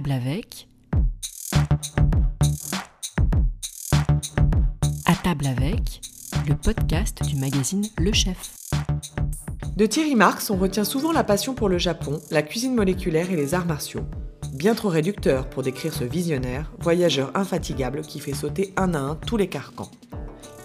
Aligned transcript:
table 0.00 0.12
avec. 0.12 0.68
À 5.04 5.14
table 5.22 5.46
avec, 5.46 6.00
le 6.48 6.54
podcast 6.54 7.22
du 7.22 7.36
magazine 7.36 7.84
Le 7.98 8.10
Chef. 8.12 8.56
De 9.76 9.84
Thierry 9.84 10.14
Marx, 10.14 10.48
on 10.48 10.56
retient 10.56 10.84
souvent 10.84 11.12
la 11.12 11.22
passion 11.22 11.52
pour 11.52 11.68
le 11.68 11.76
Japon, 11.76 12.18
la 12.30 12.42
cuisine 12.42 12.74
moléculaire 12.74 13.30
et 13.30 13.36
les 13.36 13.52
arts 13.52 13.66
martiaux. 13.66 14.06
Bien 14.54 14.74
trop 14.74 14.88
réducteur 14.88 15.50
pour 15.50 15.62
décrire 15.62 15.92
ce 15.92 16.04
visionnaire, 16.04 16.72
voyageur 16.80 17.30
infatigable 17.34 18.00
qui 18.00 18.20
fait 18.20 18.32
sauter 18.32 18.72
un 18.78 18.94
à 18.94 18.98
un 18.98 19.16
tous 19.16 19.36
les 19.36 19.48
carcans. 19.48 19.90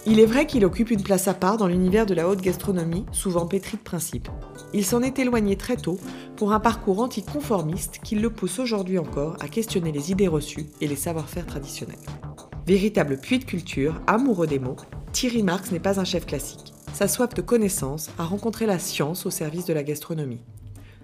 Il 0.07 0.19
est 0.19 0.27
vrai 0.27 0.45
qu'il 0.45 0.63
occupe 0.65 0.91
une 0.91 1.01
place 1.01 1.27
à 1.27 1.33
part 1.33 1.57
dans 1.57 1.65
l'univers 1.65 2.05
de 2.05 2.13
la 2.13 2.29
haute 2.29 2.41
gastronomie, 2.41 3.07
souvent 3.11 3.47
pétri 3.47 3.75
de 3.77 3.81
principes. 3.81 4.29
Il 4.71 4.85
s'en 4.85 5.01
est 5.01 5.17
éloigné 5.17 5.55
très 5.55 5.77
tôt 5.77 5.99
pour 6.35 6.53
un 6.53 6.59
parcours 6.59 6.99
anticonformiste 6.99 7.99
qui 8.03 8.13
le 8.13 8.29
pousse 8.29 8.59
aujourd'hui 8.59 8.99
encore 8.99 9.35
à 9.39 9.47
questionner 9.47 9.91
les 9.91 10.11
idées 10.11 10.27
reçues 10.27 10.67
et 10.79 10.87
les 10.87 10.95
savoir-faire 10.95 11.47
traditionnels. 11.47 11.97
Véritable 12.67 13.17
puits 13.17 13.39
de 13.39 13.45
culture, 13.45 13.99
amoureux 14.05 14.45
des 14.45 14.59
mots, 14.59 14.75
Thierry 15.11 15.41
Marx 15.41 15.71
n'est 15.71 15.79
pas 15.79 15.99
un 15.99 16.05
chef 16.05 16.27
classique. 16.27 16.73
Sa 16.93 17.07
soif 17.07 17.33
de 17.33 17.41
connaissance 17.41 18.11
a 18.19 18.25
rencontré 18.25 18.67
la 18.67 18.77
science 18.77 19.25
au 19.25 19.31
service 19.31 19.65
de 19.65 19.73
la 19.73 19.81
gastronomie. 19.81 20.41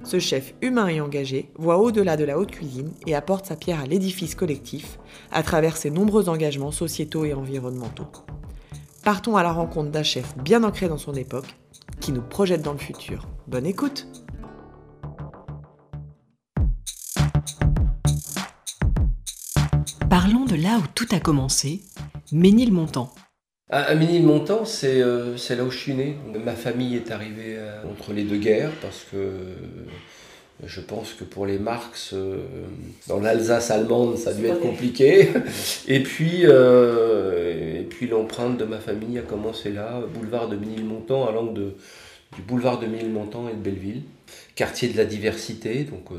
Ce 0.04 0.20
chef 0.20 0.54
humain 0.62 0.88
et 0.90 1.02
engagé 1.02 1.50
voit 1.58 1.80
au-delà 1.80 2.18
de 2.18 2.24
la 2.24 2.38
haute 2.38 2.52
cuisine 2.52 2.92
et 3.08 3.16
apporte 3.16 3.48
sa 3.48 3.56
pierre 3.56 3.82
à 3.82 3.88
l'édifice 3.88 4.36
collectif 4.36 5.00
à 5.32 5.42
travers 5.42 5.78
ses 5.78 5.90
nombreux 5.90 6.30
engagements 6.30 6.72
sociétaux 6.72 7.26
et 7.26 7.34
environnementaux. 7.34 8.08
Partons 9.04 9.36
à 9.36 9.42
la 9.42 9.52
rencontre 9.52 9.90
d'un 9.90 10.04
chef 10.04 10.38
bien 10.38 10.64
ancré 10.64 10.88
dans 10.88 11.00
son 11.00 11.16
époque, 11.16 11.56
qui 12.00 12.12
nous 12.12 12.22
projette 12.22 12.62
dans 12.62 12.74
le 12.74 12.78
futur. 12.78 13.28
Bonne 13.48 13.66
écoute 13.66 14.08
Parlons 20.08 20.46
de 20.46 20.56
là 20.56 20.78
où 20.78 20.84
tout 20.94 21.08
a 21.12 21.20
commencé, 21.20 21.82
Ménilmontant. 22.32 23.12
À 23.72 23.96
Ménilmontant, 23.96 24.66
c'est 24.66 25.02
euh, 25.02 25.36
c'est 25.36 25.56
là 25.56 25.64
où 25.64 25.72
je 25.72 25.78
suis 25.78 25.94
né. 25.96 26.18
Ma 26.46 26.54
famille 26.54 26.96
est 26.96 27.10
arrivée 27.10 27.56
euh, 27.58 27.82
entre 27.92 28.14
les 28.14 28.24
deux 28.24 28.38
guerres 28.38 28.74
parce 28.82 29.04
que 29.12 29.56
je 30.66 30.80
pense 30.80 31.14
que 31.14 31.24
pour 31.24 31.46
les 31.46 31.58
Marx, 31.58 32.14
euh, 32.14 32.38
dans 33.08 33.20
l'Alsace 33.20 33.72
allemande, 33.72 34.18
ça 34.18 34.30
a 34.30 34.34
dû 34.34 34.46
être 34.46 34.60
compliqué. 34.60 35.30
Et 35.88 36.02
puis, 36.04 36.42
euh, 36.44 37.80
et 37.80 37.84
puis 37.84 38.08
l'empreinte 38.08 38.58
de 38.58 38.66
ma 38.66 38.80
famille 38.80 39.18
a 39.18 39.24
commencé 39.24 39.72
là, 39.72 40.02
boulevard 40.14 40.50
de 40.50 40.56
Ménilmontant, 40.56 41.28
allant 41.28 41.46
de, 41.46 41.76
du 42.36 42.42
boulevard 42.42 42.80
de 42.80 42.86
Ménilmontant 42.86 43.50
et 43.50 43.54
de 43.54 43.58
Belleville. 43.58 44.04
Quartier 44.56 44.90
de 44.90 44.98
la 44.98 45.06
diversité, 45.06 45.84
donc 45.84 46.12
euh, 46.12 46.18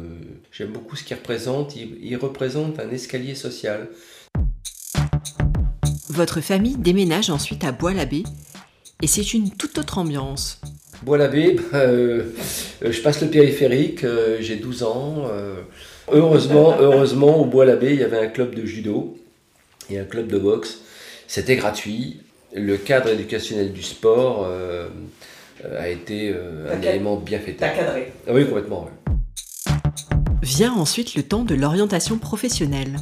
j'aime 0.50 0.72
beaucoup 0.72 0.96
ce 0.96 1.04
qu'il 1.04 1.16
représente. 1.16 1.76
Il, 1.76 1.98
il 2.02 2.16
représente 2.16 2.80
un 2.80 2.90
escalier 2.90 3.34
social. 3.34 3.88
Votre 6.08 6.40
famille 6.40 6.76
déménage 6.76 7.30
ensuite 7.30 7.64
à 7.64 7.72
Bois-l'Abbé 7.72 8.24
et 9.00 9.06
c'est 9.06 9.34
une 9.34 9.50
toute 9.50 9.78
autre 9.78 9.98
ambiance. 9.98 10.60
Bois-l'Abbé, 11.05 11.56
bah, 11.72 11.78
euh, 11.78 12.25
je 12.83 13.00
passe 13.03 13.20
le 13.22 13.28
périphérique, 13.28 14.05
euh, 14.05 14.36
j'ai 14.41 14.56
12 14.56 14.83
ans. 14.84 15.25
euh, 15.31 15.56
heureusement, 16.12 16.77
heureusement, 16.81 17.41
au 17.41 17.44
Bois-l'Abbé, 17.44 17.92
il 17.94 18.00
y 18.00 18.05
avait 18.05 18.19
un 18.19 18.28
club 18.28 18.55
de 18.55 18.64
judo 18.64 19.17
et 19.91 19.98
un 19.98 20.05
club 20.05 20.28
de 20.28 20.39
boxe. 20.39 20.81
C'était 21.27 21.56
gratuit. 21.56 22.20
Le 22.55 22.77
cadre 22.77 23.09
éducationnel 23.09 23.72
du 23.72 23.83
sport 23.83 24.47
a 25.78 25.89
été 25.89 26.31
euh, 26.34 26.70
un 26.72 26.77
T'as 26.78 26.91
élément 26.91 27.16
bien 27.16 27.39
fait. 27.39 27.55
cadré. 27.55 28.12
Ah 28.28 28.33
oui, 28.34 28.44
complètement. 28.47 28.89
Vient 30.42 30.72
ensuite 30.75 31.14
le 31.14 31.22
temps 31.22 31.44
de 31.44 31.55
l'orientation 31.55 32.19
professionnelle. 32.19 32.98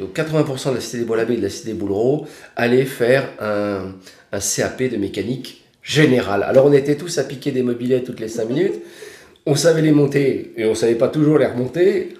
80% 0.00 0.70
de 0.70 0.74
la 0.76 0.80
cité 0.80 0.98
des 0.98 1.04
Bois-l'Abbé 1.04 1.34
et 1.34 1.36
de 1.36 1.42
la 1.42 1.50
cité 1.50 1.68
des 1.68 1.74
Boulereaux 1.78 2.26
allaient 2.56 2.84
faire 2.84 3.28
un, 3.40 3.92
un 4.32 4.38
CAP 4.40 4.82
de 4.84 4.96
mécanique 4.96 5.64
générale. 5.88 6.42
Alors 6.42 6.66
on 6.66 6.72
était 6.72 6.96
tous 6.96 7.18
à 7.18 7.24
piquer 7.24 7.50
des 7.50 7.62
mobilets 7.62 8.02
toutes 8.02 8.20
les 8.20 8.28
5 8.28 8.48
minutes. 8.48 8.74
On 9.46 9.54
savait 9.56 9.80
les 9.82 9.92
monter 9.92 10.52
et 10.56 10.66
on 10.66 10.74
savait 10.74 10.94
pas 10.94 11.08
toujours 11.08 11.38
les 11.38 11.46
remonter. 11.46 12.14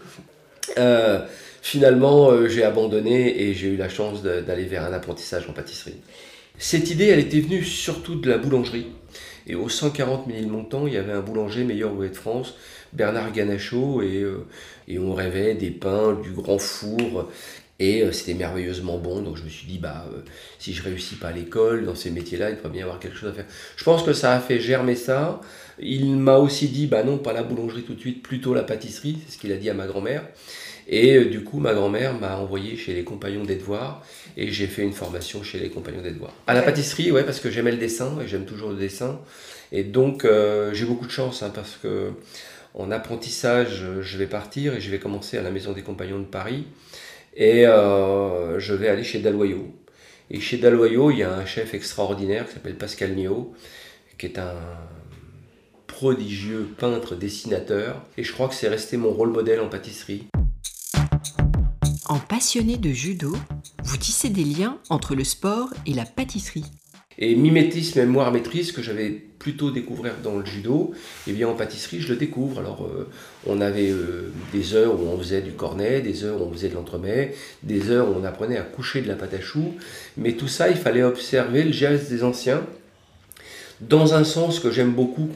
Euh, 0.79 1.21
finalement, 1.61 2.31
euh, 2.31 2.49
j'ai 2.49 2.65
abandonné 2.65 3.43
et 3.43 3.53
j'ai 3.55 3.69
eu 3.69 3.77
la 3.77 3.91
chance 3.91 4.23
de- 4.23 4.41
d'aller 4.41 4.65
vers 4.65 4.85
un 4.85 4.93
apprentissage 4.95 5.47
en 5.49 5.53
pâtisserie. 5.53 5.97
Cette 6.59 6.91
idée, 6.91 7.07
elle 7.09 7.19
était 7.19 7.41
venue 7.41 7.63
surtout 7.63 8.15
de 8.17 8.29
la 8.31 8.39
boulangerie. 8.39 8.87
Et 9.47 9.55
au 9.55 9.69
140 9.69 10.27
Ménilmontant, 10.27 10.87
il 10.87 10.95
y 10.95 10.97
avait 10.97 11.13
un 11.13 11.21
boulanger 11.21 11.65
meilleur 11.65 11.93
ouvrier 11.93 12.11
de 12.11 12.17
France, 12.17 12.55
Bernard 12.95 13.33
Ganachot, 13.33 14.03
et, 14.03 14.23
euh, 14.23 14.47
et 14.89 14.99
on 14.99 15.13
rêvait 15.15 15.55
des 15.55 15.71
pains, 15.71 16.19
du 16.23 16.31
grand 16.31 16.59
four, 16.59 17.29
et 17.81 18.03
euh, 18.03 18.13
c'était 18.13 18.35
merveilleusement 18.35 18.99
bon. 18.99 19.21
Donc 19.21 19.37
je 19.37 19.43
me 19.43 19.49
suis 19.49 19.67
dit, 19.67 19.79
bah, 19.79 20.07
euh, 20.13 20.21
si 20.59 20.73
je 20.73 20.83
réussis 20.83 21.17
pas 21.17 21.29
à 21.29 21.33
l'école, 21.33 21.85
dans 21.85 21.95
ces 21.95 22.11
métiers-là, 22.11 22.51
il 22.51 22.57
devrait 22.57 22.71
bien 22.71 22.81
y 22.81 22.83
avoir 22.83 22.99
quelque 22.99 23.17
chose 23.17 23.31
à 23.31 23.33
faire. 23.33 23.47
Je 23.77 23.85
pense 23.85 24.03
que 24.03 24.13
ça 24.13 24.35
a 24.35 24.41
fait 24.41 24.59
germer 24.61 24.97
ça. 24.97 25.41
Il 25.79 26.17
m'a 26.17 26.39
aussi 26.39 26.69
dit, 26.69 26.87
bah 26.87 27.05
non, 27.05 27.19
pas 27.19 27.33
la 27.33 27.45
boulangerie 27.45 27.83
tout 27.83 27.95
de 27.95 28.01
suite, 28.01 28.23
plutôt 28.23 28.53
la 28.53 28.65
pâtisserie, 28.65 29.19
c'est 29.25 29.35
ce 29.35 29.39
qu'il 29.39 29.53
a 29.53 29.57
dit 29.57 29.71
à 29.71 29.75
ma 29.75 29.87
grand-mère. 29.87 30.25
Et 30.89 31.17
euh, 31.17 31.27
du 31.27 31.45
coup, 31.45 31.61
ma 31.61 31.75
grand-mère 31.75 32.19
m'a 32.19 32.37
envoyé 32.37 32.77
chez 32.77 32.95
les 32.95 33.05
compagnons 33.05 33.45
des 33.45 33.57
devoirs 33.57 34.03
et 34.37 34.51
j'ai 34.51 34.67
fait 34.67 34.83
une 34.83 34.95
formation 34.95 35.43
chez 35.43 35.59
les 35.61 35.69
compagnons 35.69 36.03
des 36.03 36.13
devoirs. 36.13 36.33
À 36.47 36.55
la 36.55 36.63
pâtisserie, 36.63 37.13
ouais, 37.13 37.25
parce 37.25 37.39
que 37.41 37.51
j'aimais 37.51 37.73
le 37.73 37.77
dessin 37.77 38.19
et 38.21 38.27
j'aime 38.27 38.47
toujours 38.47 38.71
le 38.71 38.77
dessin. 38.77 39.21
Et 39.71 39.85
donc, 39.85 40.27
j'ai 40.73 40.85
beaucoup 40.87 41.07
de 41.07 41.11
chance 41.11 41.43
hein, 41.43 41.53
parce 41.55 41.77
que 41.83 42.13
en 42.75 42.91
apprentissage, 42.91 43.85
je 44.01 44.19
vais 44.19 44.27
partir 44.27 44.75
et 44.75 44.81
je 44.81 44.91
vais 44.91 44.99
commencer 44.99 45.37
à 45.37 45.43
la 45.43 45.51
Maison 45.51 45.73
des 45.73 45.83
Compagnons 45.83 46.21
de 46.21 46.25
Paris. 46.25 46.65
Et 47.35 47.67
euh, 47.67 48.59
je 48.59 48.75
vais 48.75 48.89
aller 48.89 49.05
chez 49.05 49.21
Dalloyau. 49.21 49.75
Et 50.31 50.41
chez 50.41 50.59
Dalloyau, 50.59 51.11
il 51.11 51.19
y 51.19 51.23
a 51.23 51.33
un 51.33 51.47
chef 51.47 51.75
extraordinaire 51.75 52.47
qui 52.47 52.55
s'appelle 52.55 52.77
Pascal 52.77 53.15
Niot, 53.15 53.55
qui 54.19 54.27
est 54.27 54.39
un 54.39 54.55
prodigieux 55.87 56.69
peintre 56.79 57.15
dessinateur. 57.15 58.03
Et 58.17 58.25
je 58.25 58.33
crois 58.33 58.49
que 58.49 58.55
c'est 58.55 58.69
resté 58.69 58.97
mon 58.97 59.11
rôle 59.11 59.31
modèle 59.31 59.61
en 59.61 59.69
pâtisserie. 59.69 60.27
En 62.09 62.19
passionné 62.19 62.77
de 62.77 62.91
judo, 62.91 63.35
vous 63.85 63.97
tissez 63.97 64.31
des 64.31 64.45
liens 64.45 64.79
entre 64.91 65.15
le 65.15 65.25
sport 65.25 65.69
et 65.87 65.93
la 65.93 66.05
pâtisserie. 66.05 66.65
Et 67.19 67.35
mimétisme, 67.35 68.01
mémoire, 68.01 68.33
maîtrise, 68.33 68.73
que 68.73 68.83
j'avais 68.83 69.28
plutôt 69.39 69.71
découvert 69.71 70.15
dans 70.23 70.37
le 70.37 70.45
judo, 70.45 70.93
et 71.27 71.33
bien 71.33 71.49
en 71.49 71.55
pâtisserie, 71.55 72.01
je 72.01 72.09
le 72.09 72.17
découvre. 72.17 72.59
Alors, 72.59 72.85
euh, 72.85 73.09
on 73.47 73.61
avait 73.61 73.91
euh, 73.91 74.33
des 74.53 74.75
heures 74.75 75.01
où 75.01 75.07
on 75.07 75.19
faisait 75.19 75.43
du 75.43 75.53
cornet, 75.53 76.01
des 76.01 76.25
heures 76.25 76.41
où 76.41 76.45
on 76.47 76.53
faisait 76.53 76.69
de 76.69 76.75
l'entremet, 76.75 77.35
des 77.63 77.91
heures 77.91 78.09
où 78.09 78.15
on 78.19 78.25
apprenait 78.25 78.59
à 78.59 78.63
coucher 78.63 79.01
de 79.01 79.09
la 79.09 79.15
pâte 79.15 79.35
à 79.35 79.41
choux. 79.41 79.75
Mais 80.17 80.33
tout 80.33 80.49
ça, 80.49 80.69
il 80.69 80.77
fallait 80.77 81.03
observer 81.03 81.65
le 81.65 81.73
geste 81.73 82.11
des 82.11 82.25
anciens, 82.25 82.65
dans 83.81 84.15
un 84.15 84.25
sens 84.25 84.59
que 84.59 84.73
j'aime 84.73 84.93
beaucoup, 84.93 85.29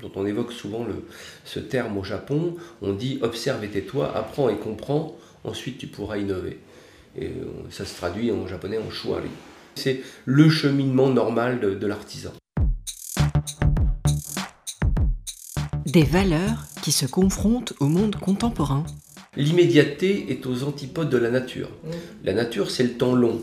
dont 0.00 0.12
on 0.14 0.24
évoque 0.24 0.52
souvent 0.52 0.84
le, 0.84 1.04
ce 1.44 1.58
terme 1.58 1.98
au 1.98 2.04
Japon. 2.04 2.54
On 2.80 2.92
dit 2.92 3.18
observe 3.22 3.64
et 3.64 3.68
tais-toi, 3.68 4.16
apprends 4.16 4.48
et 4.48 4.56
comprends, 4.56 5.16
ensuite 5.42 5.78
tu 5.78 5.88
pourras 5.88 6.18
innover. 6.18 6.58
Et 7.16 7.26
euh, 7.26 7.30
ça 7.70 7.84
se 7.84 7.96
traduit 7.96 8.30
en 8.30 8.46
japonais 8.46 8.78
en 8.78 8.90
shuari. 8.90 9.30
C'est 9.74 10.00
le 10.26 10.48
cheminement 10.48 11.08
normal 11.08 11.78
de 11.78 11.86
l'artisan. 11.86 12.32
Des 15.98 16.04
valeurs 16.04 16.62
qui 16.80 16.92
se 16.92 17.06
confrontent 17.06 17.72
au 17.80 17.86
monde 17.86 18.14
contemporain. 18.14 18.86
L'immédiateté 19.36 20.30
est 20.30 20.46
aux 20.46 20.62
antipodes 20.62 21.10
de 21.10 21.16
la 21.16 21.28
nature. 21.28 21.70
La 22.22 22.32
nature, 22.34 22.70
c'est 22.70 22.84
le 22.84 22.92
temps 22.92 23.16
long. 23.16 23.40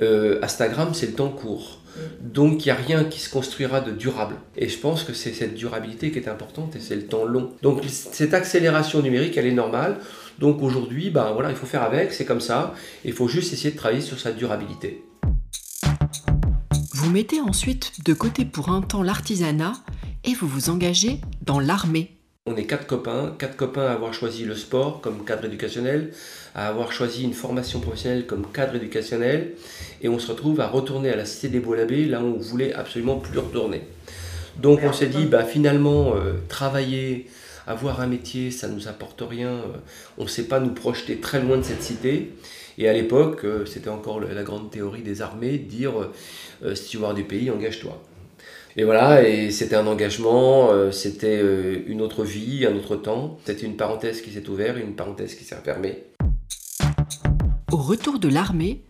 Euh, 0.00 0.38
Instagram, 0.40 0.94
c'est 0.94 1.08
le 1.08 1.12
temps 1.12 1.28
court. 1.28 1.82
Donc, 2.22 2.64
il 2.64 2.68
n'y 2.68 2.72
a 2.72 2.76
rien 2.76 3.04
qui 3.04 3.20
se 3.20 3.28
construira 3.28 3.82
de 3.82 3.90
durable. 3.90 4.36
Et 4.56 4.70
je 4.70 4.78
pense 4.78 5.04
que 5.04 5.12
c'est 5.12 5.34
cette 5.34 5.54
durabilité 5.54 6.10
qui 6.10 6.18
est 6.18 6.28
importante 6.28 6.74
et 6.76 6.80
c'est 6.80 6.96
le 6.96 7.04
temps 7.04 7.26
long. 7.26 7.52
Donc, 7.60 7.82
cette 7.90 8.32
accélération 8.32 9.02
numérique, 9.02 9.36
elle 9.36 9.46
est 9.46 9.52
normale. 9.52 9.98
Donc, 10.38 10.62
aujourd'hui, 10.62 11.10
ben, 11.10 11.32
voilà, 11.34 11.50
il 11.50 11.56
faut 11.56 11.66
faire 11.66 11.82
avec, 11.82 12.14
c'est 12.14 12.24
comme 12.24 12.40
ça. 12.40 12.72
Il 13.04 13.12
faut 13.12 13.28
juste 13.28 13.52
essayer 13.52 13.72
de 13.72 13.76
travailler 13.76 14.00
sur 14.00 14.18
sa 14.18 14.32
durabilité. 14.32 15.04
Vous 16.94 17.10
mettez 17.10 17.42
ensuite 17.42 17.92
de 18.02 18.14
côté 18.14 18.46
pour 18.46 18.70
un 18.70 18.80
temps 18.80 19.02
l'artisanat 19.02 19.74
et 20.26 20.34
vous 20.34 20.48
vous 20.48 20.70
engagez 20.70 21.20
dans 21.42 21.60
l'armée. 21.60 22.10
On 22.46 22.56
est 22.56 22.66
quatre 22.66 22.86
copains, 22.86 23.34
quatre 23.38 23.56
copains 23.56 23.86
à 23.86 23.92
avoir 23.92 24.12
choisi 24.12 24.44
le 24.44 24.54
sport 24.54 25.00
comme 25.00 25.24
cadre 25.24 25.46
éducationnel, 25.46 26.12
à 26.54 26.68
avoir 26.68 26.92
choisi 26.92 27.24
une 27.24 27.32
formation 27.32 27.80
professionnelle 27.80 28.26
comme 28.26 28.46
cadre 28.52 28.76
éducationnel, 28.76 29.54
et 30.02 30.08
on 30.08 30.18
se 30.18 30.30
retrouve 30.30 30.60
à 30.60 30.68
retourner 30.68 31.10
à 31.10 31.16
la 31.16 31.24
Cité 31.24 31.48
des 31.48 31.60
Beaux-Labbés, 31.60 32.06
là 32.06 32.20
où 32.20 32.26
on 32.26 32.38
voulait 32.38 32.72
absolument 32.72 33.16
plus 33.16 33.38
retourner. 33.38 33.82
Donc 34.58 34.80
on 34.82 34.92
s'est 34.92 35.08
dit, 35.08 35.26
bah, 35.26 35.44
finalement, 35.44 36.14
euh, 36.14 36.34
travailler, 36.48 37.26
avoir 37.66 38.00
un 38.00 38.06
métier, 38.06 38.50
ça 38.50 38.68
nous 38.68 38.88
apporte 38.88 39.22
rien, 39.28 39.50
euh, 39.50 39.76
on 40.18 40.24
ne 40.24 40.28
sait 40.28 40.44
pas 40.44 40.60
nous 40.60 40.72
projeter 40.72 41.18
très 41.18 41.40
loin 41.40 41.58
de 41.58 41.62
cette 41.62 41.82
cité. 41.82 42.32
Et 42.78 42.88
à 42.88 42.92
l'époque, 42.92 43.44
euh, 43.44 43.66
c'était 43.66 43.90
encore 43.90 44.20
la 44.20 44.42
grande 44.44 44.70
théorie 44.70 45.02
des 45.02 45.20
armées, 45.20 45.58
de 45.58 45.68
dire, 45.68 45.92
si 46.74 46.90
tu 46.90 46.96
veux 46.96 47.02
voir 47.02 47.14
du 47.14 47.24
pays, 47.24 47.50
engage-toi. 47.50 48.00
Et 48.78 48.84
voilà, 48.84 49.26
et 49.26 49.50
c'était 49.52 49.74
un 49.74 49.86
engagement, 49.86 50.70
euh, 50.70 50.90
c'était 50.90 51.38
euh, 51.38 51.82
une 51.86 52.02
autre 52.02 52.24
vie, 52.24 52.66
un 52.66 52.76
autre 52.76 52.94
temps. 52.94 53.38
C'était 53.46 53.64
une 53.64 53.74
parenthèse 53.74 54.20
qui 54.20 54.30
s'est 54.30 54.46
ouverte 54.50 54.76
une 54.76 54.94
parenthèse 54.94 55.34
qui 55.34 55.44
s'est 55.44 55.54
refermée. 55.54 56.02
Au 57.72 57.78
retour 57.78 58.18
de 58.18 58.28
l'armée, 58.28 58.82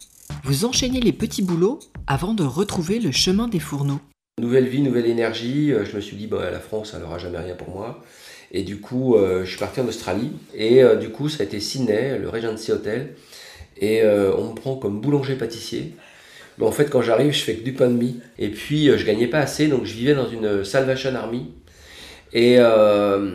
vous 0.42 0.64
enchaînez 0.64 0.98
les 0.98 1.12
petits 1.12 1.42
boulots 1.42 1.78
avant 2.08 2.34
de 2.34 2.42
retrouver 2.42 2.98
le 2.98 3.12
chemin 3.12 3.46
des 3.46 3.60
fourneaux. 3.60 4.00
Nouvelle 4.40 4.66
vie, 4.66 4.82
nouvelle 4.82 5.06
énergie. 5.06 5.72
Euh, 5.72 5.84
je 5.84 5.94
me 5.94 6.00
suis 6.00 6.16
dit, 6.16 6.26
bah, 6.26 6.50
la 6.50 6.58
France, 6.58 6.92
elle 6.92 7.02
n'aura 7.02 7.18
jamais 7.18 7.38
rien 7.38 7.54
pour 7.54 7.70
moi. 7.70 8.02
Et 8.50 8.64
du 8.64 8.80
coup, 8.80 9.14
euh, 9.14 9.44
je 9.44 9.50
suis 9.50 9.60
parti 9.60 9.80
en 9.80 9.86
Australie. 9.86 10.32
Et 10.52 10.82
du 10.98 11.10
coup, 11.10 11.28
ça 11.28 11.44
a 11.44 11.46
été 11.46 11.60
Sydney, 11.60 12.18
le 12.18 12.28
Regency 12.28 12.72
Hotel. 12.72 13.14
Et 13.80 14.02
on 14.04 14.50
me 14.50 14.54
prend 14.54 14.74
comme 14.76 15.00
boulanger-pâtissier. 15.00 15.94
Mais 16.58 16.66
en 16.66 16.72
fait, 16.72 16.90
quand 16.90 17.02
j'arrive, 17.02 17.32
je 17.32 17.42
fais 17.42 17.54
que 17.54 17.64
du 17.64 17.72
pain 17.72 17.88
de 17.88 17.96
mie. 17.96 18.20
Et 18.38 18.48
puis, 18.48 18.86
je 18.96 19.04
gagnais 19.04 19.26
pas 19.26 19.38
assez, 19.38 19.68
donc 19.68 19.84
je 19.84 19.94
vivais 19.94 20.14
dans 20.14 20.28
une 20.28 20.64
Salvation 20.64 21.14
Army. 21.14 21.52
Et, 22.32 22.56
euh, 22.58 23.30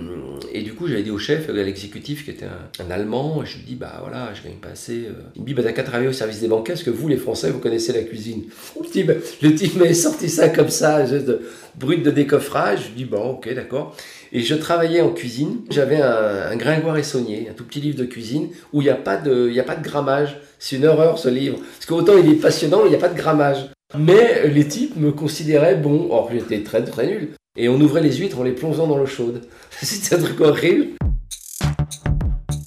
et 0.53 0.62
du 0.62 0.73
coup, 0.73 0.88
j'avais 0.88 1.03
dit 1.03 1.12
au 1.12 1.18
chef, 1.18 1.50
à 1.50 1.53
l'exécutif, 1.53 2.25
qui 2.25 2.31
était 2.31 2.45
un, 2.45 2.91
Allemand, 2.91 3.44
je 3.45 3.57
lui 3.57 3.63
dis, 3.63 3.75
bah 3.75 3.97
voilà, 4.01 4.31
je 4.33 4.44
gagne 4.44 4.57
pas 4.57 4.69
assez. 4.69 5.06
Euh. 5.07 5.13
Il 5.35 5.41
me 5.41 5.47
dit, 5.47 5.53
bah 5.53 5.63
t'as 5.63 5.71
qu'à 5.71 5.83
travailler 5.83 6.09
au 6.09 6.13
service 6.13 6.39
des 6.39 6.47
banques, 6.47 6.69
est-ce 6.69 6.83
que 6.83 6.89
vous, 6.89 7.07
les 7.07 7.18
Français, 7.18 7.50
vous 7.51 7.59
connaissez 7.59 7.94
la 7.94 8.03
cuisine 8.03 8.44
Le 8.79 8.88
type, 8.88 9.12
le 9.41 9.56
type 9.56 9.75
m'a 9.79 9.94
sorti 9.94 10.29
ça 10.29 10.50
comme 10.50 10.69
ça, 10.69 11.06
juste 11.06 11.31
brut 11.75 12.03
de 12.03 12.12
décoffrage. 12.12 12.79
Je 12.83 12.88
lui 12.89 12.95
dis, 12.95 13.06
bon, 13.06 13.31
ok, 13.31 13.53
d'accord. 13.56 13.95
Et 14.33 14.42
je 14.42 14.56
travaillais 14.56 15.01
en 15.01 15.12
cuisine. 15.12 15.62
J'avais 15.69 16.01
un, 16.01 16.51
un 16.51 16.56
Gringoire 16.56 16.98
et 16.98 17.04
Saunier, 17.04 17.50
un 17.50 17.54
tout 17.54 17.66
petit 17.66 17.81
livre 17.81 17.98
de 17.98 18.06
cuisine, 18.06 18.50
où 18.72 18.81
il 18.81 18.86
n'y 18.86 18.89
a, 18.89 18.95
pas 18.95 19.18
de, 19.18 19.48
il 19.50 19.56
y 19.56 19.60
a 19.60 19.63
pas 19.63 19.75
de 19.75 19.83
grammage. 19.83 20.38
C'est 20.57 20.78
une 20.78 20.86
horreur 20.86 21.19
ce 21.19 21.28
livre. 21.28 21.57
Parce 21.57 21.86
qu'autant 21.86 22.18
il 22.18 22.30
est 22.30 22.36
passionnant, 22.36 22.86
il 22.86 22.89
n'y 22.89 22.95
a 22.95 23.00
pas 23.00 23.10
de 23.10 23.18
grammage. 23.18 23.69
Mais 23.98 24.48
les 24.48 24.68
types 24.68 24.95
me 24.95 25.12
considéraient 25.12 25.75
bon, 25.75 26.07
or 26.12 26.30
j'étais 26.31 26.63
très 26.63 26.83
très 26.83 27.07
nul. 27.07 27.30
Et 27.57 27.68
on 27.68 27.81
ouvrait 27.81 28.01
les 28.01 28.16
huîtres 28.16 28.39
en 28.39 28.44
les 28.44 28.54
plongeant 28.54 28.88
dans 28.88 28.98
l'eau 28.98 29.06
chaude. 29.06 29.42
C'était 29.81 30.16
un 30.16 30.19
truc 30.19 30.39
horrible. 30.39 30.88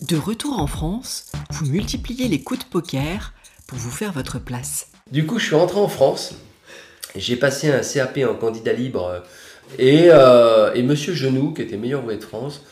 De 0.06 0.16
retour 0.16 0.61
en 0.61 0.66
France, 0.66 1.32
vous 1.50 1.66
multipliez 1.66 2.28
les 2.28 2.43
coups 2.43 2.61
de 2.61 2.66
poker 2.66 3.32
pour 3.66 3.78
vous 3.78 3.90
faire 3.90 4.12
votre 4.12 4.38
place. 4.38 4.88
Du 5.11 5.25
coup, 5.25 5.38
je 5.38 5.46
suis 5.46 5.55
rentré 5.55 5.81
en 5.81 5.88
France. 5.88 6.34
J'ai 7.16 7.37
passé 7.37 7.70
un 7.70 7.81
CAP 7.81 8.19
en 8.28 8.34
candidat 8.34 8.75
libre. 8.75 9.22
Et, 9.78 10.06
euh, 10.08 10.72
et 10.75 10.82
Monsieur 10.82 11.14
Genoux, 11.14 11.52
qui 11.52 11.62
était 11.62 11.76
meilleur 11.76 12.02
ouvrier 12.02 12.19
de 12.19 12.25
France, 12.25 12.62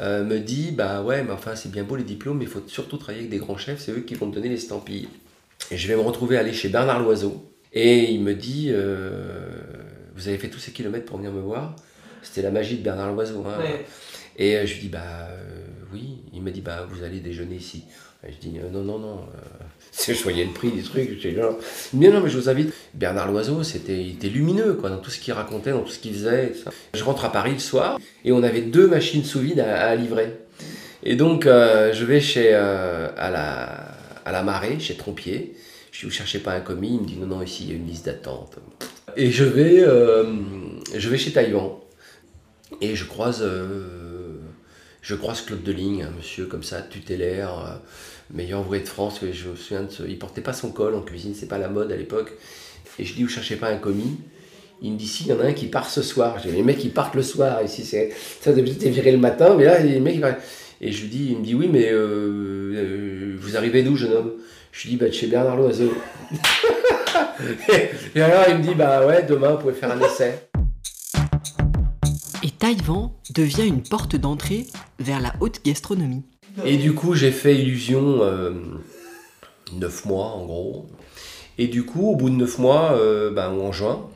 euh, 0.00 0.24
me 0.24 0.38
dit 0.38 0.72
Bah 0.72 1.02
ouais, 1.02 1.22
mais 1.22 1.32
enfin, 1.32 1.54
c'est 1.54 1.70
bien 1.70 1.84
beau 1.84 1.96
les 1.96 2.04
diplômes, 2.04 2.38
mais 2.38 2.44
il 2.44 2.50
faut 2.50 2.62
surtout 2.66 2.96
travailler 2.96 3.20
avec 3.20 3.30
des 3.30 3.38
grands 3.38 3.58
chefs, 3.58 3.80
c'est 3.80 3.92
eux 3.92 4.00
qui 4.00 4.14
vont 4.14 4.30
te 4.30 4.34
donner 4.34 4.48
les 4.48 4.56
stampilles. 4.56 5.08
Et 5.70 5.76
je 5.76 5.88
vais 5.88 5.94
me 5.94 6.00
retrouver 6.00 6.38
aller 6.38 6.52
chez 6.52 6.68
Bernard 6.68 7.00
Loiseau. 7.00 7.52
Et 7.72 8.10
il 8.12 8.22
me 8.22 8.34
dit 8.34 8.68
euh, 8.70 9.48
vous 10.14 10.28
avez 10.28 10.38
fait 10.38 10.48
tous 10.48 10.58
ces 10.58 10.72
kilomètres 10.72 11.04
pour 11.04 11.18
venir 11.18 11.32
me 11.32 11.40
voir? 11.40 11.76
C'était 12.22 12.42
la 12.42 12.50
magie 12.50 12.78
de 12.78 12.82
Bernard 12.82 13.12
Loiseau. 13.12 13.44
Hein. 13.46 13.62
Et 14.36 14.56
euh, 14.56 14.66
je 14.66 14.74
lui 14.74 14.80
dis, 14.82 14.88
bah 14.88 15.28
oui. 15.92 16.22
Il 16.32 16.42
m'a 16.42 16.50
dit, 16.50 16.60
bah 16.60 16.86
vous 16.88 17.02
allez 17.02 17.20
déjeuner 17.20 17.56
ici. 17.56 17.84
Et 18.26 18.32
je 18.32 18.38
dis, 18.38 18.58
non, 18.72 18.82
non, 18.82 18.98
non. 18.98 19.20
Je 19.92 20.22
voyais 20.22 20.44
le 20.44 20.52
prix 20.52 20.70
des 20.70 20.82
trucs. 20.82 21.20
Genre, 21.20 21.58
mais 21.92 22.08
non, 22.08 22.20
mais 22.20 22.30
je 22.30 22.38
vous 22.38 22.48
invite. 22.48 22.72
Bernard 22.94 23.30
Loiseau, 23.30 23.62
c'était, 23.62 24.00
il 24.00 24.12
était 24.12 24.28
lumineux 24.28 24.74
quoi, 24.74 24.90
dans 24.90 24.98
tout 24.98 25.10
ce 25.10 25.18
qu'il 25.18 25.32
racontait, 25.32 25.70
dans 25.70 25.82
tout 25.82 25.92
ce 25.92 25.98
qu'il 25.98 26.12
faisait. 26.12 26.52
Je 26.94 27.04
rentre 27.04 27.24
à 27.24 27.32
Paris 27.32 27.52
le 27.52 27.58
soir 27.58 27.98
et 28.24 28.32
on 28.32 28.42
avait 28.42 28.62
deux 28.62 28.86
machines 28.86 29.24
sous 29.24 29.40
vide 29.40 29.60
à, 29.60 29.94
livrer. 29.94 30.36
Et 31.02 31.16
donc, 31.16 31.44
je 31.44 32.04
vais 32.04 32.20
chez, 32.20 32.52
à, 32.54 33.30
la, 33.30 33.64
à 34.24 34.32
la 34.32 34.42
marée, 34.42 34.78
chez 34.78 34.96
Trompier. 34.96 35.54
Je 35.92 36.00
dis, 36.00 36.06
vous 36.06 36.12
cherchez 36.12 36.38
pas 36.38 36.52
un 36.52 36.60
commis? 36.60 36.94
Il 36.94 37.00
me 37.00 37.06
dit, 37.06 37.16
non, 37.16 37.26
non, 37.26 37.42
ici, 37.42 37.64
il 37.64 37.70
y 37.70 37.72
a 37.72 37.76
une 37.76 37.86
liste 37.86 38.06
d'attente. 38.06 38.58
Et 39.16 39.30
je 39.30 39.44
vais, 39.44 39.80
euh, 39.80 40.24
je 40.94 41.08
vais 41.08 41.18
chez 41.18 41.32
Taïwan. 41.32 41.72
Et 42.80 42.94
je 42.94 43.04
croise, 43.04 43.42
euh, 43.42 44.38
je 45.02 45.14
croise 45.14 45.42
Claude 45.42 45.62
Deligne, 45.62 46.04
un 46.04 46.10
monsieur 46.10 46.46
comme 46.46 46.62
ça, 46.62 46.80
tutélaire, 46.80 47.58
euh, 47.58 47.76
meilleur 48.32 48.60
ouvrier 48.60 48.82
de 48.82 48.88
France. 48.88 49.20
Je 49.20 49.48
me 49.48 49.56
souviens 49.56 49.82
de 49.82 49.90
ce, 49.90 50.02
il 50.02 50.18
portait 50.18 50.40
pas 50.40 50.52
son 50.52 50.70
col 50.70 50.94
en 50.94 51.02
cuisine, 51.02 51.34
c'est 51.34 51.48
pas 51.48 51.58
la 51.58 51.68
mode 51.68 51.92
à 51.92 51.96
l'époque. 51.96 52.32
Et 52.98 53.04
je 53.04 53.14
dis, 53.14 53.22
vous 53.22 53.28
cherchez 53.28 53.56
pas 53.56 53.68
un 53.68 53.76
commis? 53.76 54.18
Il 54.82 54.92
me 54.92 54.98
dit 54.98 55.08
si, 55.08 55.24
il 55.24 55.28
y 55.28 55.32
en 55.32 55.40
a 55.40 55.44
un 55.44 55.52
qui 55.52 55.66
part 55.66 55.90
ce 55.90 56.02
soir. 56.02 56.38
J'ai 56.42 56.50
les 56.50 56.62
mecs 56.62 56.78
qui 56.78 56.88
partent 56.88 57.14
le 57.14 57.22
soir. 57.22 57.62
Ici, 57.62 57.84
c'est 57.84 58.10
ça 58.40 58.52
d'habitude 58.52 58.88
viré 58.88 59.12
le 59.12 59.18
matin, 59.18 59.54
mais 59.56 59.64
là, 59.64 59.78
les 59.78 60.00
mecs 60.00 60.22
Et 60.80 60.90
je 60.90 61.02
lui 61.02 61.08
dis, 61.08 61.28
il 61.30 61.38
me 61.38 61.44
dit 61.44 61.54
oui, 61.54 61.68
mais 61.70 61.92
vous 63.36 63.56
arrivez 63.56 63.82
d'où, 63.82 63.96
jeune 63.96 64.12
homme? 64.12 64.32
Je 64.72 64.82
lui 64.82 64.90
dis 64.90 64.96
bah, 64.96 65.08
de 65.08 65.12
chez 65.12 65.26
Bernard 65.26 65.56
Loiseau. 65.56 65.92
et 68.14 68.20
alors 68.22 68.44
il 68.48 68.58
me 68.58 68.62
dit 68.62 68.74
bah 68.74 69.06
ouais, 69.06 69.24
demain 69.24 69.52
vous 69.52 69.58
pouvez 69.58 69.72
faire 69.72 69.90
un 69.92 70.00
essai. 70.00 70.48
Et 72.42 72.50
Taïwan 72.50 73.10
devient 73.34 73.66
une 73.66 73.82
porte 73.82 74.16
d'entrée 74.16 74.66
vers 74.98 75.20
la 75.20 75.34
haute 75.40 75.60
gastronomie. 75.64 76.24
Et 76.64 76.76
du 76.76 76.94
coup 76.94 77.14
j'ai 77.14 77.30
fait 77.30 77.56
illusion 77.56 78.22
euh, 78.22 78.52
neuf 79.72 80.04
mois 80.04 80.26
en 80.26 80.44
gros. 80.44 80.90
Et 81.58 81.68
du 81.68 81.84
coup 81.84 82.10
au 82.10 82.16
bout 82.16 82.30
de 82.30 82.36
neuf 82.36 82.58
mois, 82.58 82.92
euh, 82.92 83.30
bah, 83.30 83.50
en 83.50 83.72
juin, 83.72 84.08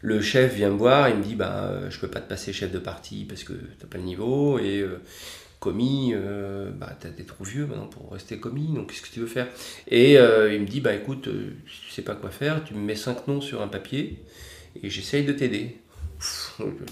le 0.00 0.20
chef 0.20 0.54
vient 0.54 0.70
me 0.70 0.76
voir, 0.76 1.08
il 1.08 1.16
me 1.16 1.22
dit 1.22 1.34
bah 1.34 1.88
je 1.90 1.98
peux 1.98 2.08
pas 2.08 2.20
te 2.20 2.28
passer 2.28 2.52
chef 2.52 2.70
de 2.70 2.78
parti 2.78 3.24
parce 3.28 3.44
que 3.44 3.52
t'as 3.78 3.86
pas 3.86 3.98
le 3.98 4.04
niveau 4.04 4.58
et 4.58 4.80
euh, 4.80 5.00
commis, 5.60 6.12
bah, 6.76 6.96
t'es 6.98 7.22
trop 7.22 7.44
vieux 7.44 7.66
maintenant 7.66 7.86
pour 7.86 8.10
rester 8.10 8.38
commis, 8.38 8.66
donc 8.74 8.90
qu'est-ce 8.90 9.02
que 9.02 9.14
tu 9.14 9.20
veux 9.20 9.26
faire? 9.26 9.46
Et 9.88 10.14
il 10.14 10.60
me 10.60 10.66
dit, 10.66 10.80
bah 10.80 10.92
écoute, 10.92 11.28
euh, 11.28 11.52
tu 11.66 11.92
sais 11.92 12.02
pas 12.02 12.16
quoi 12.16 12.30
faire, 12.30 12.64
tu 12.64 12.74
me 12.74 12.80
mets 12.80 12.96
cinq 12.96 13.28
noms 13.28 13.40
sur 13.40 13.62
un 13.62 13.68
papier 13.68 14.18
et 14.82 14.90
j'essaye 14.90 15.24
de 15.24 15.32
t'aider. 15.32 15.76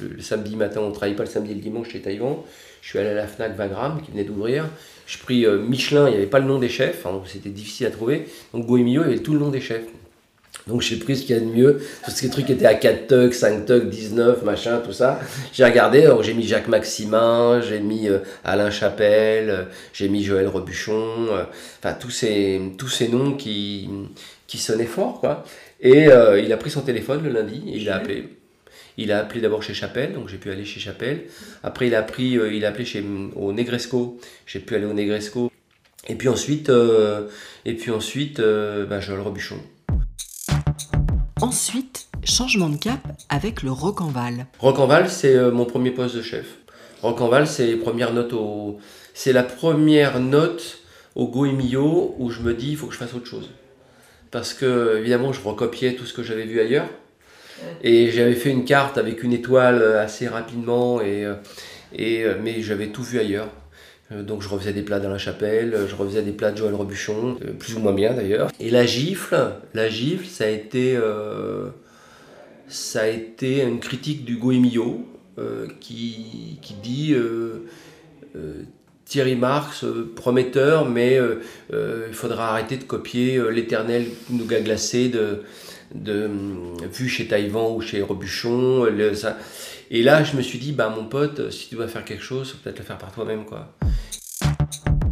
Le, 0.01 0.21
samedi 0.21 0.57
matin, 0.57 0.81
on 0.81 0.93
travaille 0.93 1.17
pas 1.17 1.25
le 1.25 1.29
samedi 1.29 1.53
et 1.53 1.55
le 1.55 1.61
dimanche 1.61 1.91
chez 1.91 2.01
Taïwan. 2.01 2.37
Je 2.82 2.88
suis 2.88 2.99
allé 2.99 3.11
à 3.11 3.15
la 3.15 3.27
FNAC 3.27 3.56
Vagram 3.56 4.00
qui 4.03 4.11
venait 4.11 4.25
d'ouvrir. 4.25 4.67
Je 5.06 5.19
pris 5.19 5.47
Michelin, 5.47 6.09
il 6.09 6.12
n'y 6.12 6.17
avait 6.17 6.27
pas 6.27 6.38
le 6.38 6.47
nom 6.47 6.59
des 6.59 6.69
chefs, 6.69 7.05
hein, 7.05 7.21
c'était 7.27 7.50
difficile 7.50 7.87
à 7.87 7.91
trouver. 7.91 8.27
Donc 8.55 8.67
Bohémio, 8.67 9.03
il 9.03 9.11
y 9.11 9.12
avait 9.12 9.23
tout 9.23 9.32
le 9.32 9.41
nom 9.41 9.50
des 9.50 9.61
chefs. 9.61 9.82
Donc 10.67 10.82
j'ai 10.82 10.97
pris 10.97 11.17
ce 11.17 11.23
qu'il 11.23 11.35
y 11.35 11.38
a 11.38 11.41
de 11.41 11.47
mieux. 11.47 11.81
Tous 12.05 12.11
ces 12.11 12.31
trucs 12.31 12.50
étaient 12.50 12.67
à 12.67 12.75
4 12.75 13.06
tugs, 13.06 13.32
5 13.32 13.67
tugs, 13.67 13.88
19, 13.88 14.43
machin, 14.43 14.81
tout 14.85 14.93
ça. 14.93 15.21
J'ai 15.53 15.65
regardé, 15.65 16.05
alors 16.05 16.23
j'ai 16.23 16.35
mis 16.35 16.47
Jacques 16.47 16.69
Maximin, 16.69 17.61
j'ai 17.61 17.81
mis 17.81 18.09
euh, 18.09 18.19
Alain 18.44 18.71
Chapelle, 18.71 19.50
euh, 19.50 19.65
j'ai 19.93 20.09
mis 20.09 20.23
Joël 20.23 20.49
Rebuchon, 20.49 21.29
euh, 21.31 21.44
enfin 21.83 21.94
tous 21.94 22.11
ces, 22.11 22.61
tous 22.79 22.88
ces 22.88 23.09
noms 23.09 23.35
qui, 23.35 23.88
qui 24.47 24.59
sonnaient 24.59 24.85
fort, 24.85 25.21
quoi. 25.21 25.44
Et 25.81 26.09
il 26.44 26.53
a 26.53 26.56
pris 26.59 26.71
son 26.71 26.83
téléphone 26.83 27.23
le 27.23 27.31
lundi 27.31 27.62
et 27.67 27.79
il 27.79 27.88
a 27.88 27.97
appelé. 27.97 28.29
Il 29.02 29.12
a 29.12 29.19
appelé 29.19 29.41
d'abord 29.41 29.62
chez 29.62 29.73
Chapelle, 29.73 30.12
donc 30.12 30.29
j'ai 30.29 30.37
pu 30.37 30.50
aller 30.50 30.64
chez 30.67 30.79
Chapelle. 30.79 31.25
Après, 31.62 31.87
il 31.87 31.94
a, 31.94 32.02
pris, 32.02 32.32
il 32.52 32.64
a 32.64 32.69
appelé 32.69 32.85
chez, 32.85 33.02
au 33.35 33.52
Negresco, 33.52 34.20
j'ai 34.47 34.61
pu 34.61 34.75
aller 34.75 34.85
au 34.85 34.93
Negresco. 34.93 35.50
Et 36.08 36.14
puis 36.14 36.29
ensuite, 36.29 36.70
et 37.64 37.75
puis 37.75 37.90
ensuite 37.90 38.40
bah, 38.40 39.00
Joël 39.00 39.21
Rebuchon. 39.21 39.57
Ensuite, 41.40 42.09
changement 42.23 42.69
de 42.69 42.76
cap 42.76 43.00
avec 43.30 43.62
le 43.62 43.73
Rocanval. 43.73 44.47
Rocanval, 44.59 45.09
c'est 45.09 45.35
euh, 45.35 45.50
mon 45.50 45.64
premier 45.64 45.90
poste 45.90 46.16
de 46.16 46.21
chef. 46.21 46.47
Rocanval, 47.00 47.47
c'est 47.47 47.66
les 47.66 47.76
premières 47.76 48.12
notes 48.12 48.35
au... 48.35 48.78
C'est 49.14 49.33
la 49.33 49.42
première 49.42 50.21
note 50.21 50.80
au 51.14 51.28
Goemio 51.28 52.14
où 52.19 52.30
je 52.30 52.42
me 52.42 52.52
dis 52.52 52.73
il 52.73 52.76
faut 52.76 52.88
que 52.88 52.92
je 52.92 52.99
fasse 52.99 53.14
autre 53.14 53.26
chose. 53.26 53.49
Parce 54.30 54.52
que 54.52 54.99
évidemment, 54.99 55.33
je 55.33 55.40
recopiais 55.40 55.95
tout 55.95 56.04
ce 56.04 56.12
que 56.12 56.23
j'avais 56.23 56.45
vu 56.45 56.61
ailleurs. 56.61 56.88
Et 57.83 58.11
j'avais 58.11 58.35
fait 58.35 58.50
une 58.50 58.64
carte 58.64 58.99
avec 58.99 59.23
une 59.23 59.33
étoile 59.33 59.83
assez 59.83 60.29
rapidement, 60.29 61.00
et, 61.00 61.25
euh, 61.25 61.35
euh, 61.99 62.37
mais 62.43 62.62
j'avais 62.62 62.88
tout 62.88 63.02
vu 63.02 63.19
ailleurs. 63.19 63.49
Euh, 64.12 64.23
donc 64.23 64.43
je 64.43 64.49
refaisais 64.49 64.73
des 64.73 64.83
plats 64.83 65.00
dans 65.00 65.11
la 65.11 65.19
chapelle, 65.19 65.76
je 65.88 65.95
refaisais 65.95 66.23
des 66.23 66.33
plats 66.33 66.50
de 66.50 66.57
Joël 66.57 66.75
Robuchon, 66.75 67.38
euh, 67.45 67.52
plus 67.52 67.75
ou 67.75 67.81
moins 67.81 67.93
bien 67.93 68.12
d'ailleurs. 68.14 68.50
Et 68.59 68.71
la 68.71 68.87
gifle, 68.87 69.52
la 69.75 69.88
gifle, 69.88 70.26
ça 70.26 70.45
a 70.45 70.49
été, 70.49 70.97
euh, 70.97 71.69
ça 72.69 73.02
a 73.02 73.07
été 73.07 73.62
une 73.62 73.81
critique 73.81 74.25
du 74.25 74.37
Goemio 74.37 75.07
qui, 75.81 76.59
qui, 76.61 76.75
dit 76.83 77.14
Thierry 79.07 79.37
Marx, 79.37 79.87
prometteur, 80.14 80.87
mais 80.87 81.19
il 81.73 82.12
faudra 82.12 82.50
arrêter 82.50 82.76
de 82.76 82.85
copier 82.85 83.40
l'éternel 83.50 84.05
nougat 84.29 84.61
glacé 84.61 85.09
de, 85.09 85.40
de, 85.94 86.30
vu 86.92 87.09
chez 87.09 87.26
Taïwan 87.26 87.75
ou 87.75 87.80
chez 87.80 88.02
Robuchon. 88.02 88.87
ça, 89.14 89.38
et 89.90 90.02
là, 90.02 90.23
je 90.23 90.37
me 90.37 90.42
suis 90.42 90.59
dit, 90.59 90.73
bah 90.73 90.88
mon 90.88 91.04
pote, 91.04 91.50
si 91.50 91.68
tu 91.68 91.75
dois 91.75 91.88
faire 91.88 92.04
quelque 92.04 92.23
chose, 92.23 92.52
faut 92.52 92.59
peut-être 92.62 92.78
le 92.78 92.85
faire 92.85 92.99
par 92.99 93.12
toi-même, 93.12 93.44
quoi. 93.44 93.76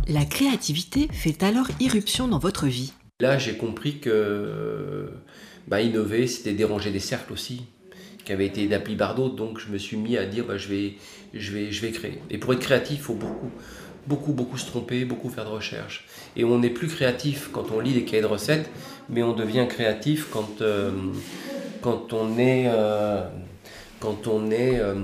La 0.06 0.24
créativité 0.24 1.08
fait 1.12 1.42
alors 1.42 1.66
irruption 1.80 2.28
dans 2.28 2.38
votre 2.38 2.66
vie. 2.66 2.92
Là, 3.20 3.36
j'ai 3.38 3.56
compris 3.56 3.98
que 3.98 5.10
bah, 5.66 5.82
innover, 5.82 6.26
c'était 6.28 6.52
déranger 6.52 6.92
des 6.92 7.00
cercles 7.00 7.32
aussi, 7.32 7.66
qui 8.24 8.32
avaient 8.32 8.46
été 8.46 8.68
d'appli 8.68 8.94
par 8.94 9.16
d'autres. 9.16 9.34
Donc, 9.34 9.58
je 9.58 9.68
me 9.70 9.78
suis 9.78 9.96
mis 9.96 10.16
à 10.16 10.24
dire, 10.24 10.46
bah, 10.46 10.56
je, 10.56 10.68
vais, 10.68 10.94
je, 11.34 11.52
vais, 11.52 11.72
je 11.72 11.82
vais 11.82 11.90
créer. 11.90 12.20
Et 12.30 12.38
pour 12.38 12.52
être 12.52 12.60
créatif, 12.60 12.98
il 12.98 13.02
faut 13.02 13.14
beaucoup, 13.14 13.50
beaucoup, 14.08 14.32
beaucoup 14.32 14.56
se 14.56 14.66
tromper, 14.66 15.04
beaucoup 15.04 15.28
faire 15.28 15.44
de 15.44 15.50
recherche. 15.50 16.06
Et 16.34 16.44
on 16.44 16.58
n'est 16.58 16.70
plus 16.70 16.88
créatif 16.88 17.50
quand 17.52 17.66
on 17.74 17.80
lit 17.80 17.92
des 17.92 18.04
cahiers 18.04 18.22
de 18.22 18.26
recettes, 18.26 18.68
mais 19.10 19.22
on 19.22 19.34
devient 19.34 19.66
créatif 19.68 20.28
quand, 20.32 20.62
euh, 20.62 20.90
quand 21.82 22.12
on 22.12 22.38
est 22.38 22.64
euh, 22.66 23.22
quand 24.00 24.26
on 24.26 24.50
est 24.50 24.78
euh, 24.78 24.94